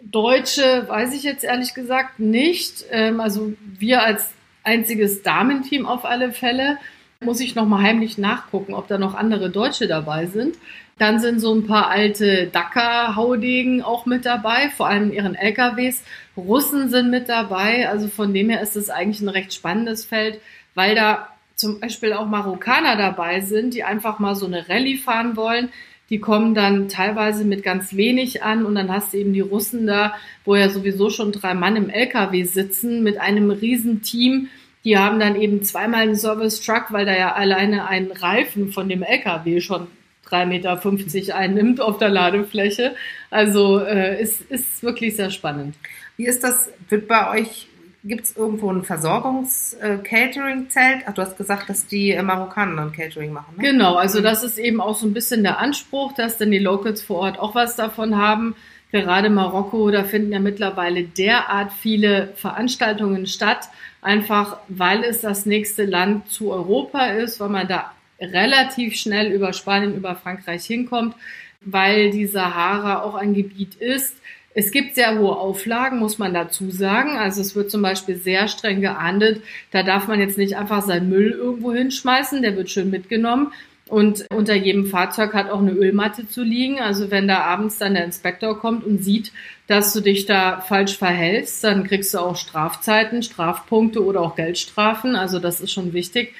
Deutsche 0.00 0.88
weiß 0.88 1.14
ich 1.14 1.22
jetzt 1.22 1.44
ehrlich 1.44 1.72
gesagt 1.72 2.18
nicht. 2.18 2.84
Ähm, 2.90 3.20
also 3.20 3.52
wir 3.78 4.02
als 4.02 4.32
einziges 4.64 5.22
Damenteam 5.22 5.86
auf 5.86 6.04
alle 6.04 6.32
Fälle. 6.32 6.78
muss 7.22 7.40
ich 7.40 7.54
nochmal 7.54 7.82
heimlich 7.82 8.16
nachgucken, 8.16 8.72
ob 8.72 8.88
da 8.88 8.96
noch 8.96 9.14
andere 9.14 9.50
Deutsche 9.50 9.86
dabei 9.86 10.26
sind. 10.26 10.56
Dann 10.96 11.18
sind 11.18 11.38
so 11.38 11.54
ein 11.54 11.66
paar 11.66 11.88
alte 11.88 12.46
Dakar-Haudegen 12.46 13.82
auch 13.82 14.06
mit 14.06 14.26
dabei, 14.26 14.70
vor 14.70 14.86
allem 14.86 15.04
in 15.04 15.12
ihren 15.12 15.34
LKWs. 15.34 16.02
Russen 16.36 16.88
sind 16.88 17.10
mit 17.10 17.28
dabei. 17.28 17.88
Also 17.88 18.08
von 18.08 18.32
dem 18.34 18.50
her 18.50 18.60
ist 18.60 18.76
es 18.76 18.90
eigentlich 18.90 19.20
ein 19.20 19.28
recht 19.28 19.52
spannendes 19.52 20.04
Feld, 20.04 20.40
weil 20.74 20.94
da 20.94 21.28
zum 21.56 21.80
Beispiel 21.80 22.12
auch 22.14 22.26
Marokkaner 22.26 22.96
dabei 22.96 23.40
sind, 23.40 23.74
die 23.74 23.84
einfach 23.84 24.18
mal 24.18 24.34
so 24.34 24.46
eine 24.46 24.68
Rallye 24.68 24.96
fahren 24.96 25.36
wollen. 25.36 25.70
Die 26.10 26.18
kommen 26.18 26.54
dann 26.54 26.88
teilweise 26.88 27.44
mit 27.44 27.62
ganz 27.62 27.94
wenig 27.94 28.42
an 28.42 28.66
und 28.66 28.74
dann 28.74 28.90
hast 28.90 29.12
du 29.12 29.18
eben 29.18 29.32
die 29.32 29.40
Russen 29.40 29.86
da, 29.86 30.14
wo 30.44 30.56
ja 30.56 30.68
sowieso 30.68 31.08
schon 31.08 31.30
drei 31.30 31.54
Mann 31.54 31.76
im 31.76 31.88
LKW 31.88 32.42
sitzen 32.42 33.04
mit 33.04 33.18
einem 33.18 33.50
riesen 33.50 34.02
Team. 34.02 34.48
Die 34.84 34.98
haben 34.98 35.20
dann 35.20 35.40
eben 35.40 35.62
zweimal 35.62 36.02
einen 36.02 36.16
Service 36.16 36.60
Truck, 36.60 36.86
weil 36.90 37.06
da 37.06 37.16
ja 37.16 37.34
alleine 37.34 37.86
ein 37.86 38.10
Reifen 38.10 38.72
von 38.72 38.88
dem 38.88 39.02
LKW 39.02 39.60
schon 39.60 39.86
3,50 40.28 40.46
Meter 40.46 41.36
einnimmt 41.36 41.80
auf 41.80 41.98
der 41.98 42.08
Ladefläche. 42.08 42.94
Also 43.30 43.80
äh, 43.80 44.20
ist, 44.20 44.42
ist 44.50 44.82
wirklich 44.82 45.16
sehr 45.16 45.30
spannend. 45.30 45.76
Wie 46.16 46.26
ist 46.26 46.42
das? 46.42 46.72
Wird 46.88 47.08
bei 47.08 47.30
euch, 47.30 47.68
gibt 48.04 48.24
es 48.24 48.36
irgendwo 48.36 48.70
ein 48.72 48.84
Versorgungs-Catering-Zelt? 48.84 51.06
Äh, 51.06 51.12
du 51.12 51.22
hast 51.22 51.36
gesagt, 51.36 51.68
dass 51.68 51.86
die 51.86 52.12
äh, 52.12 52.22
Marokkaner 52.22 52.76
dann 52.76 52.92
Catering 52.92 53.32
machen. 53.32 53.56
Ne? 53.56 53.64
Genau, 53.64 53.96
also 53.96 54.20
das 54.20 54.42
ist 54.42 54.58
eben 54.58 54.80
auch 54.80 54.96
so 54.96 55.06
ein 55.06 55.12
bisschen 55.12 55.42
der 55.42 55.58
Anspruch, 55.58 56.14
dass 56.14 56.38
dann 56.38 56.50
die 56.50 56.58
Locals 56.58 57.02
vor 57.02 57.18
Ort 57.18 57.38
auch 57.38 57.54
was 57.54 57.76
davon 57.76 58.16
haben. 58.16 58.56
Gerade 58.92 59.30
Marokko, 59.30 59.90
da 59.90 60.04
finden 60.04 60.32
ja 60.32 60.40
mittlerweile 60.40 61.04
derart 61.04 61.72
viele 61.72 62.32
Veranstaltungen 62.34 63.26
statt, 63.26 63.68
einfach 64.02 64.58
weil 64.68 65.04
es 65.04 65.20
das 65.20 65.46
nächste 65.46 65.84
Land 65.84 66.28
zu 66.30 66.50
Europa 66.50 67.06
ist, 67.06 67.38
weil 67.38 67.50
man 67.50 67.68
da 67.68 67.92
relativ 68.20 68.96
schnell 68.96 69.32
über 69.32 69.52
Spanien, 69.52 69.94
über 69.94 70.16
Frankreich 70.16 70.64
hinkommt, 70.64 71.14
weil 71.60 72.10
die 72.10 72.26
Sahara 72.26 73.02
auch 73.02 73.14
ein 73.14 73.34
Gebiet 73.34 73.76
ist. 73.76 74.16
Es 74.52 74.72
gibt 74.72 74.96
sehr 74.96 75.18
hohe 75.18 75.36
Auflagen, 75.36 75.98
muss 75.98 76.18
man 76.18 76.34
dazu 76.34 76.70
sagen. 76.70 77.16
Also 77.16 77.40
es 77.40 77.54
wird 77.54 77.70
zum 77.70 77.82
Beispiel 77.82 78.16
sehr 78.16 78.48
streng 78.48 78.80
geahndet. 78.80 79.42
Da 79.70 79.82
darf 79.82 80.08
man 80.08 80.18
jetzt 80.18 80.38
nicht 80.38 80.56
einfach 80.56 80.82
seinen 80.82 81.08
Müll 81.08 81.30
irgendwo 81.30 81.72
hinschmeißen, 81.72 82.42
der 82.42 82.56
wird 82.56 82.68
schön 82.68 82.90
mitgenommen. 82.90 83.52
Und 83.88 84.24
unter 84.30 84.54
jedem 84.54 84.86
Fahrzeug 84.86 85.34
hat 85.34 85.50
auch 85.50 85.60
eine 85.60 85.72
Ölmatte 85.72 86.26
zu 86.28 86.42
liegen. 86.42 86.80
Also 86.80 87.10
wenn 87.10 87.26
da 87.26 87.40
abends 87.40 87.78
dann 87.78 87.94
der 87.94 88.04
Inspektor 88.04 88.58
kommt 88.58 88.84
und 88.84 89.02
sieht, 89.02 89.32
dass 89.66 89.92
du 89.92 90.00
dich 90.00 90.26
da 90.26 90.60
falsch 90.60 90.96
verhältst, 90.96 91.64
dann 91.64 91.84
kriegst 91.84 92.14
du 92.14 92.18
auch 92.18 92.36
Strafzeiten, 92.36 93.22
Strafpunkte 93.22 94.04
oder 94.04 94.20
auch 94.20 94.36
Geldstrafen. 94.36 95.16
Also 95.16 95.40
das 95.40 95.60
ist 95.60 95.72
schon 95.72 95.92
wichtig. 95.92 96.34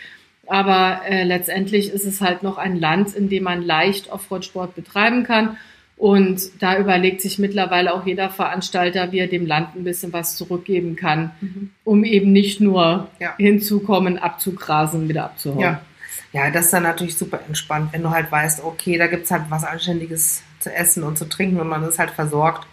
Aber 0.46 1.02
äh, 1.08 1.24
letztendlich 1.24 1.90
ist 1.90 2.06
es 2.06 2.20
halt 2.20 2.42
noch 2.42 2.58
ein 2.58 2.78
Land, 2.78 3.14
in 3.14 3.28
dem 3.28 3.44
man 3.44 3.62
leicht 3.62 4.10
Offroad-Sport 4.10 4.74
betreiben 4.74 5.24
kann. 5.24 5.56
Und 6.00 6.62
da 6.62 6.78
überlegt 6.78 7.20
sich 7.20 7.38
mittlerweile 7.38 7.92
auch 7.92 8.06
jeder 8.06 8.30
Veranstalter, 8.30 9.12
wie 9.12 9.18
er 9.18 9.26
dem 9.26 9.46
Land 9.46 9.76
ein 9.76 9.84
bisschen 9.84 10.14
was 10.14 10.34
zurückgeben 10.36 10.96
kann, 10.96 11.32
mhm. 11.40 11.70
um 11.84 12.04
eben 12.04 12.32
nicht 12.32 12.60
nur 12.60 13.08
ja. 13.18 13.34
hinzukommen, 13.36 14.16
abzugrasen, 14.16 15.08
wieder 15.08 15.24
abzuhauen. 15.24 15.60
Ja. 15.60 15.82
ja, 16.32 16.50
das 16.50 16.66
ist 16.66 16.72
dann 16.72 16.84
natürlich 16.84 17.18
super 17.18 17.40
entspannt, 17.46 17.92
wenn 17.92 18.02
du 18.02 18.10
halt 18.10 18.32
weißt, 18.32 18.64
okay, 18.64 18.96
da 18.96 19.08
gibt's 19.08 19.30
halt 19.30 19.44
was 19.50 19.64
Anständiges 19.64 20.42
zu 20.60 20.72
essen 20.74 21.02
und 21.02 21.18
zu 21.18 21.28
trinken 21.28 21.60
und 21.60 21.68
man 21.68 21.84
ist 21.84 21.98
halt 21.98 22.10
versorgt. 22.10 22.66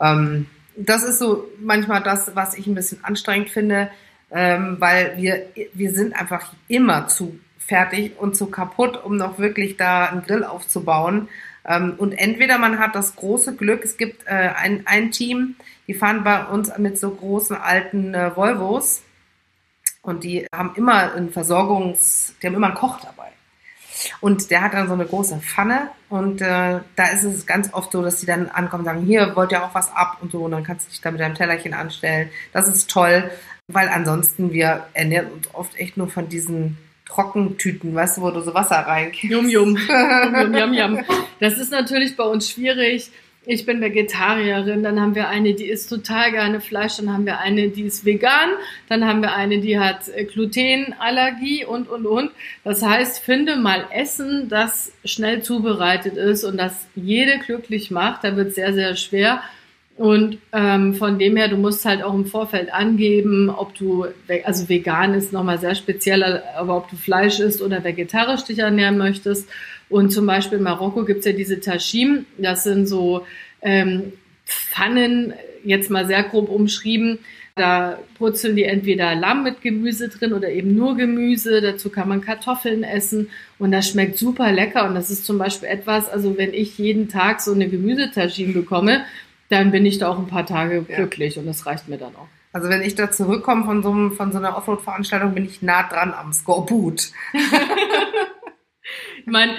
Ähm, 0.00 0.46
das 0.76 1.02
ist 1.02 1.18
so 1.18 1.48
manchmal 1.60 2.02
das, 2.02 2.36
was 2.36 2.56
ich 2.56 2.68
ein 2.68 2.76
bisschen 2.76 3.04
anstrengend 3.04 3.50
finde 3.50 3.90
ähm, 4.30 4.76
weil 4.78 5.16
wir, 5.16 5.46
wir 5.74 5.92
sind 5.92 6.14
einfach 6.14 6.52
immer 6.68 7.08
zu 7.08 7.38
fertig 7.58 8.18
und 8.18 8.36
zu 8.36 8.46
kaputt, 8.46 9.02
um 9.02 9.16
noch 9.16 9.38
wirklich 9.38 9.76
da 9.76 10.06
einen 10.06 10.22
Grill 10.22 10.44
aufzubauen. 10.44 11.28
Ähm, 11.68 11.94
und 11.98 12.12
entweder 12.12 12.58
man 12.58 12.78
hat 12.78 12.94
das 12.94 13.14
große 13.14 13.54
Glück, 13.54 13.84
es 13.84 13.96
gibt 13.96 14.26
äh, 14.26 14.50
ein, 14.56 14.82
ein 14.86 15.10
Team, 15.10 15.56
die 15.86 15.94
fahren 15.94 16.24
bei 16.24 16.44
uns 16.46 16.76
mit 16.78 16.98
so 16.98 17.10
großen 17.10 17.56
alten 17.56 18.14
äh, 18.14 18.34
Volvos 18.34 19.02
und 20.02 20.24
die 20.24 20.46
haben 20.52 20.72
immer 20.74 21.12
einen 21.12 21.30
Versorgungs, 21.30 22.34
die 22.42 22.46
haben 22.46 22.54
immer 22.54 22.68
einen 22.68 22.76
Koch 22.76 22.98
dabei. 23.00 23.28
Und 24.20 24.50
der 24.50 24.62
hat 24.62 24.74
dann 24.74 24.86
so 24.86 24.94
eine 24.94 25.06
große 25.06 25.38
Pfanne 25.40 25.90
und 26.08 26.40
äh, 26.40 26.80
da 26.96 27.06
ist 27.12 27.24
es 27.24 27.46
ganz 27.46 27.74
oft 27.74 27.92
so, 27.92 28.02
dass 28.02 28.20
die 28.20 28.26
dann 28.26 28.48
ankommen 28.48 28.82
und 28.82 28.86
sagen, 28.86 29.04
hier 29.04 29.34
wollt 29.36 29.52
ihr 29.52 29.62
auch 29.62 29.74
was 29.74 29.92
ab 29.94 30.18
und 30.20 30.32
so 30.32 30.44
und 30.44 30.52
dann 30.52 30.62
kannst 30.62 30.86
du 30.86 30.90
dich 30.90 31.00
da 31.00 31.10
mit 31.10 31.20
deinem 31.20 31.34
Tellerchen 31.34 31.74
anstellen. 31.74 32.30
Das 32.52 32.68
ist 32.68 32.88
toll 32.88 33.30
weil 33.68 33.88
ansonsten 33.88 34.52
wir 34.52 34.86
ernähren 34.94 35.30
uns 35.30 35.54
oft 35.54 35.76
echt 35.76 35.96
nur 35.96 36.08
von 36.08 36.28
diesen 36.28 36.78
Trockentüten, 37.08 37.94
weißt 37.94 38.18
du, 38.18 38.22
wo 38.22 38.30
du 38.30 38.40
so 38.40 38.54
Wasser 38.54 38.76
reinkriegst. 38.76 39.32
Jum, 39.32 39.48
jum. 39.48 39.76
jum, 39.76 40.54
jum, 40.54 40.74
jum. 40.74 41.04
Das 41.40 41.58
ist 41.58 41.72
natürlich 41.72 42.16
bei 42.16 42.24
uns 42.24 42.50
schwierig. 42.50 43.10
Ich 43.50 43.64
bin 43.64 43.80
Vegetarierin, 43.80 44.82
dann 44.82 45.00
haben 45.00 45.14
wir 45.14 45.28
eine, 45.28 45.54
die 45.54 45.70
isst 45.70 45.88
total 45.88 46.32
gerne 46.32 46.60
Fleisch, 46.60 46.98
dann 46.98 47.10
haben 47.10 47.24
wir 47.24 47.38
eine, 47.38 47.70
die 47.70 47.84
ist 47.84 48.04
vegan, 48.04 48.50
dann 48.90 49.06
haben 49.06 49.22
wir 49.22 49.32
eine, 49.32 49.60
die 49.60 49.78
hat 49.78 50.06
äh, 50.08 50.24
Glutenallergie 50.24 51.64
und, 51.64 51.88
und, 51.88 52.04
und. 52.04 52.30
Das 52.62 52.82
heißt, 52.82 53.20
finde 53.20 53.56
mal 53.56 53.86
Essen, 53.90 54.50
das 54.50 54.92
schnell 55.02 55.42
zubereitet 55.42 56.18
ist 56.18 56.44
und 56.44 56.58
das 56.58 56.88
jede 56.94 57.38
glücklich 57.38 57.90
macht. 57.90 58.22
Da 58.22 58.36
wird 58.36 58.52
sehr, 58.52 58.74
sehr 58.74 58.96
schwer. 58.96 59.42
Und 59.98 60.38
ähm, 60.52 60.94
von 60.94 61.18
dem 61.18 61.36
her, 61.36 61.48
du 61.48 61.56
musst 61.56 61.84
halt 61.84 62.04
auch 62.04 62.14
im 62.14 62.24
Vorfeld 62.24 62.72
angeben, 62.72 63.50
ob 63.50 63.74
du, 63.74 64.06
also 64.44 64.68
vegan 64.68 65.12
ist 65.12 65.32
nochmal 65.32 65.58
sehr 65.58 65.74
speziell, 65.74 66.40
aber 66.56 66.76
ob 66.76 66.88
du 66.88 66.94
Fleisch 66.94 67.40
isst 67.40 67.60
oder 67.60 67.82
vegetarisch 67.82 68.44
dich 68.44 68.60
ernähren 68.60 68.96
möchtest. 68.96 69.48
Und 69.88 70.10
zum 70.12 70.24
Beispiel 70.24 70.58
in 70.58 70.64
Marokko 70.64 71.04
gibt's 71.04 71.26
ja 71.26 71.32
diese 71.32 71.58
Tashim, 71.58 72.26
das 72.38 72.62
sind 72.62 72.86
so 72.86 73.26
ähm, 73.60 74.12
Pfannen, 74.46 75.34
jetzt 75.64 75.90
mal 75.90 76.06
sehr 76.06 76.22
grob 76.22 76.48
umschrieben. 76.48 77.18
Da 77.56 77.98
purzeln 78.16 78.54
die 78.54 78.62
entweder 78.62 79.16
Lamm 79.16 79.42
mit 79.42 79.62
Gemüse 79.62 80.08
drin 80.08 80.32
oder 80.32 80.48
eben 80.48 80.76
nur 80.76 80.96
Gemüse. 80.96 81.60
Dazu 81.60 81.90
kann 81.90 82.08
man 82.08 82.20
Kartoffeln 82.20 82.84
essen 82.84 83.30
und 83.58 83.72
das 83.72 83.88
schmeckt 83.88 84.16
super 84.16 84.52
lecker. 84.52 84.86
Und 84.86 84.94
das 84.94 85.10
ist 85.10 85.26
zum 85.26 85.38
Beispiel 85.38 85.68
etwas, 85.68 86.08
also 86.08 86.38
wenn 86.38 86.54
ich 86.54 86.78
jeden 86.78 87.08
Tag 87.08 87.40
so 87.40 87.52
eine 87.52 87.68
Gemüsetagine 87.68 88.52
bekomme, 88.52 89.00
dann 89.48 89.70
bin 89.70 89.86
ich 89.86 89.98
da 89.98 90.08
auch 90.08 90.18
ein 90.18 90.26
paar 90.26 90.46
Tage 90.46 90.84
ja. 90.88 90.96
glücklich 90.96 91.38
und 91.38 91.46
das 91.46 91.66
reicht 91.66 91.88
mir 91.88 91.98
dann 91.98 92.14
auch. 92.16 92.28
Also 92.52 92.68
wenn 92.68 92.82
ich 92.82 92.94
da 92.94 93.10
zurückkomme 93.10 93.64
von 93.64 93.82
so, 93.82 93.90
einem, 93.90 94.12
von 94.12 94.32
so 94.32 94.38
einer 94.38 94.56
Offroad-Veranstaltung, 94.56 95.34
bin 95.34 95.44
ich 95.44 95.62
nah 95.62 95.82
dran 95.88 96.14
am 96.14 96.32
Skorbut. 96.32 97.12
ich 97.32 99.26
meine, 99.26 99.54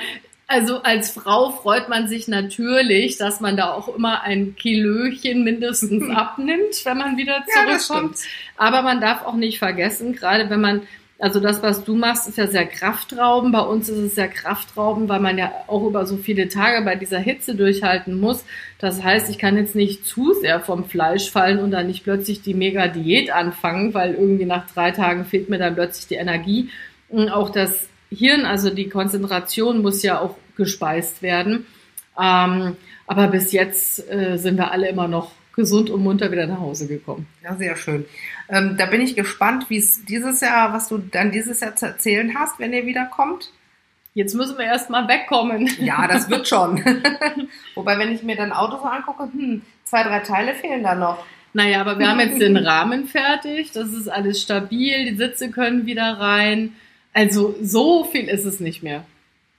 also 0.47 0.81
als 0.81 1.11
Frau 1.11 1.51
freut 1.51 1.89
man 1.89 2.07
sich 2.07 2.27
natürlich, 2.27 3.17
dass 3.17 3.39
man 3.39 3.55
da 3.55 3.71
auch 3.71 3.95
immer 3.95 4.23
ein 4.23 4.55
Kilöchen 4.55 5.43
mindestens 5.43 6.09
abnimmt, 6.15 6.83
wenn 6.83 6.97
man 6.97 7.17
wieder 7.17 7.43
zurückkommt. 7.47 8.17
Ja, 8.17 8.25
Aber 8.57 8.81
man 8.81 8.99
darf 8.99 9.23
auch 9.23 9.35
nicht 9.35 9.59
vergessen, 9.59 10.13
gerade 10.13 10.49
wenn 10.49 10.59
man 10.59 10.81
also 11.19 11.41
das, 11.41 11.61
was 11.61 11.83
du 11.83 11.95
machst, 11.95 12.29
ist 12.29 12.37
ja 12.37 12.47
sehr 12.47 12.65
kraftraubend. 12.65 13.51
Bei 13.51 13.59
uns 13.59 13.89
ist 13.89 13.97
es 13.97 14.15
sehr 14.15 14.29
kraftraubend, 14.29 15.09
weil 15.09 15.19
man 15.19 15.37
ja 15.37 15.51
auch 15.67 15.85
über 15.85 16.05
so 16.05 16.15
viele 16.15 16.47
Tage 16.47 16.83
bei 16.85 16.95
dieser 16.95 17.19
Hitze 17.19 17.55
durchhalten 17.55 18.17
muss. 18.19 18.45
Das 18.79 19.03
heißt, 19.03 19.29
ich 19.29 19.37
kann 19.37 19.57
jetzt 19.57 19.75
nicht 19.75 20.05
zu 20.05 20.33
sehr 20.33 20.61
vom 20.61 20.85
Fleisch 20.85 21.29
fallen 21.29 21.59
und 21.59 21.71
dann 21.71 21.87
nicht 21.87 22.05
plötzlich 22.05 22.41
die 22.41 22.53
Mega-Diät 22.53 23.31
anfangen, 23.31 23.93
weil 23.93 24.13
irgendwie 24.13 24.45
nach 24.45 24.71
drei 24.71 24.91
Tagen 24.91 25.25
fehlt 25.25 25.49
mir 25.49 25.57
dann 25.57 25.75
plötzlich 25.75 26.07
die 26.07 26.15
Energie. 26.15 26.69
Und 27.09 27.29
auch 27.29 27.49
das 27.49 27.89
Hirn, 28.09 28.45
also 28.45 28.69
die 28.69 28.87
Konzentration 28.87 29.81
muss 29.81 30.01
ja 30.03 30.21
auch 30.21 30.37
gespeist 30.55 31.21
werden. 31.21 31.65
Ähm, 32.17 32.77
aber 33.07 33.27
bis 33.27 33.51
jetzt 33.51 34.09
äh, 34.09 34.37
sind 34.37 34.57
wir 34.57 34.71
alle 34.71 34.87
immer 34.87 35.09
noch 35.09 35.31
gesund 35.59 35.89
und 35.89 36.01
munter 36.01 36.31
wieder 36.31 36.47
nach 36.47 36.59
Hause 36.59 36.87
gekommen. 36.87 37.27
Ja, 37.43 37.55
sehr 37.55 37.75
schön. 37.75 38.05
Ähm, 38.47 38.77
da 38.77 38.85
bin 38.85 39.01
ich 39.01 39.15
gespannt, 39.15 39.69
wie 39.69 39.77
es 39.77 40.05
dieses 40.05 40.39
Jahr, 40.39 40.73
was 40.73 40.87
du 40.87 40.97
dann 40.97 41.31
dieses 41.31 41.59
Jahr 41.59 41.75
zu 41.75 41.85
erzählen 41.85 42.33
hast, 42.33 42.59
wenn 42.59 42.73
ihr 42.73 42.85
wiederkommt. 42.85 43.51
Jetzt 44.13 44.35
müssen 44.35 44.57
wir 44.57 44.65
erst 44.65 44.89
mal 44.89 45.07
wegkommen. 45.07 45.69
Ja, 45.79 46.07
das 46.07 46.29
wird 46.29 46.47
schon. 46.53 46.83
Wobei, 47.75 47.99
wenn 47.99 48.11
ich 48.11 48.23
mir 48.23 48.37
dann 48.37 48.53
Autos 48.53 48.83
angucke, 48.83 49.23
hm, 49.31 49.61
zwei, 49.83 50.03
drei 50.03 50.19
Teile 50.19 50.55
fehlen 50.55 50.81
da 50.81 50.95
noch. 50.95 51.25
Naja, 51.53 51.81
aber 51.81 51.99
wir 51.99 52.09
haben 52.09 52.19
jetzt 52.19 52.39
den 52.39 52.57
Rahmen 52.57 53.05
fertig. 53.05 53.71
Das 53.71 53.89
ist 53.89 54.07
alles 54.07 54.41
stabil. 54.41 55.11
Die 55.11 55.17
Sitze 55.17 55.51
können 55.51 55.85
wieder 55.85 56.19
rein. 56.19 56.73
Also 57.13 57.55
so 57.61 58.05
viel 58.05 58.29
ist 58.29 58.45
es 58.45 58.59
nicht 58.59 58.81
mehr. 58.81 59.03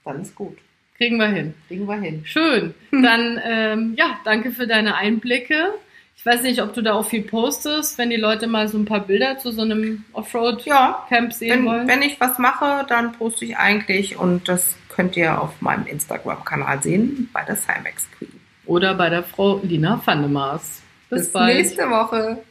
Dann 0.05 0.23
ist 0.23 0.35
gut. 0.35 0.57
Kriegen 0.97 1.19
wir 1.19 1.29
hin. 1.29 1.55
Kriegen 1.69 1.87
wir 1.87 2.01
hin. 2.01 2.23
Schön. 2.25 2.75
Dann, 2.91 3.41
ähm, 3.45 3.95
ja, 3.97 4.19
danke 4.25 4.51
für 4.53 4.67
deine 4.67 4.97
Einblicke. 4.97 5.73
Ich 6.21 6.27
weiß 6.27 6.43
nicht, 6.43 6.61
ob 6.61 6.75
du 6.75 6.83
da 6.83 6.93
auch 6.93 7.07
viel 7.07 7.23
postest, 7.23 7.97
wenn 7.97 8.11
die 8.11 8.17
Leute 8.17 8.47
mal 8.47 8.69
so 8.69 8.77
ein 8.77 8.85
paar 8.85 9.01
Bilder 9.01 9.39
zu 9.39 9.53
so 9.53 9.63
einem 9.63 10.05
Offroad-Camp 10.13 11.33
sehen 11.33 11.61
wenn, 11.61 11.65
wollen. 11.65 11.89
Wenn 11.89 12.03
ich 12.03 12.21
was 12.21 12.39
mache, 12.39 12.85
dann 12.87 13.13
poste 13.13 13.47
ich 13.47 13.57
eigentlich 13.57 14.19
und 14.19 14.47
das 14.47 14.77
könnt 14.91 15.17
ihr 15.17 15.41
auf 15.41 15.63
meinem 15.63 15.87
Instagram-Kanal 15.87 16.83
sehen, 16.83 17.31
bei 17.33 17.43
der 17.45 17.57
Cymex 17.57 18.07
Queen. 18.19 18.39
Oder 18.67 18.93
bei 18.97 19.09
der 19.09 19.23
Frau 19.23 19.63
Lina 19.63 19.99
Vandemaas. 20.05 20.83
Bis, 21.09 21.23
Bis 21.23 21.33
bald. 21.33 21.57
nächste 21.57 21.89
Woche. 21.89 22.43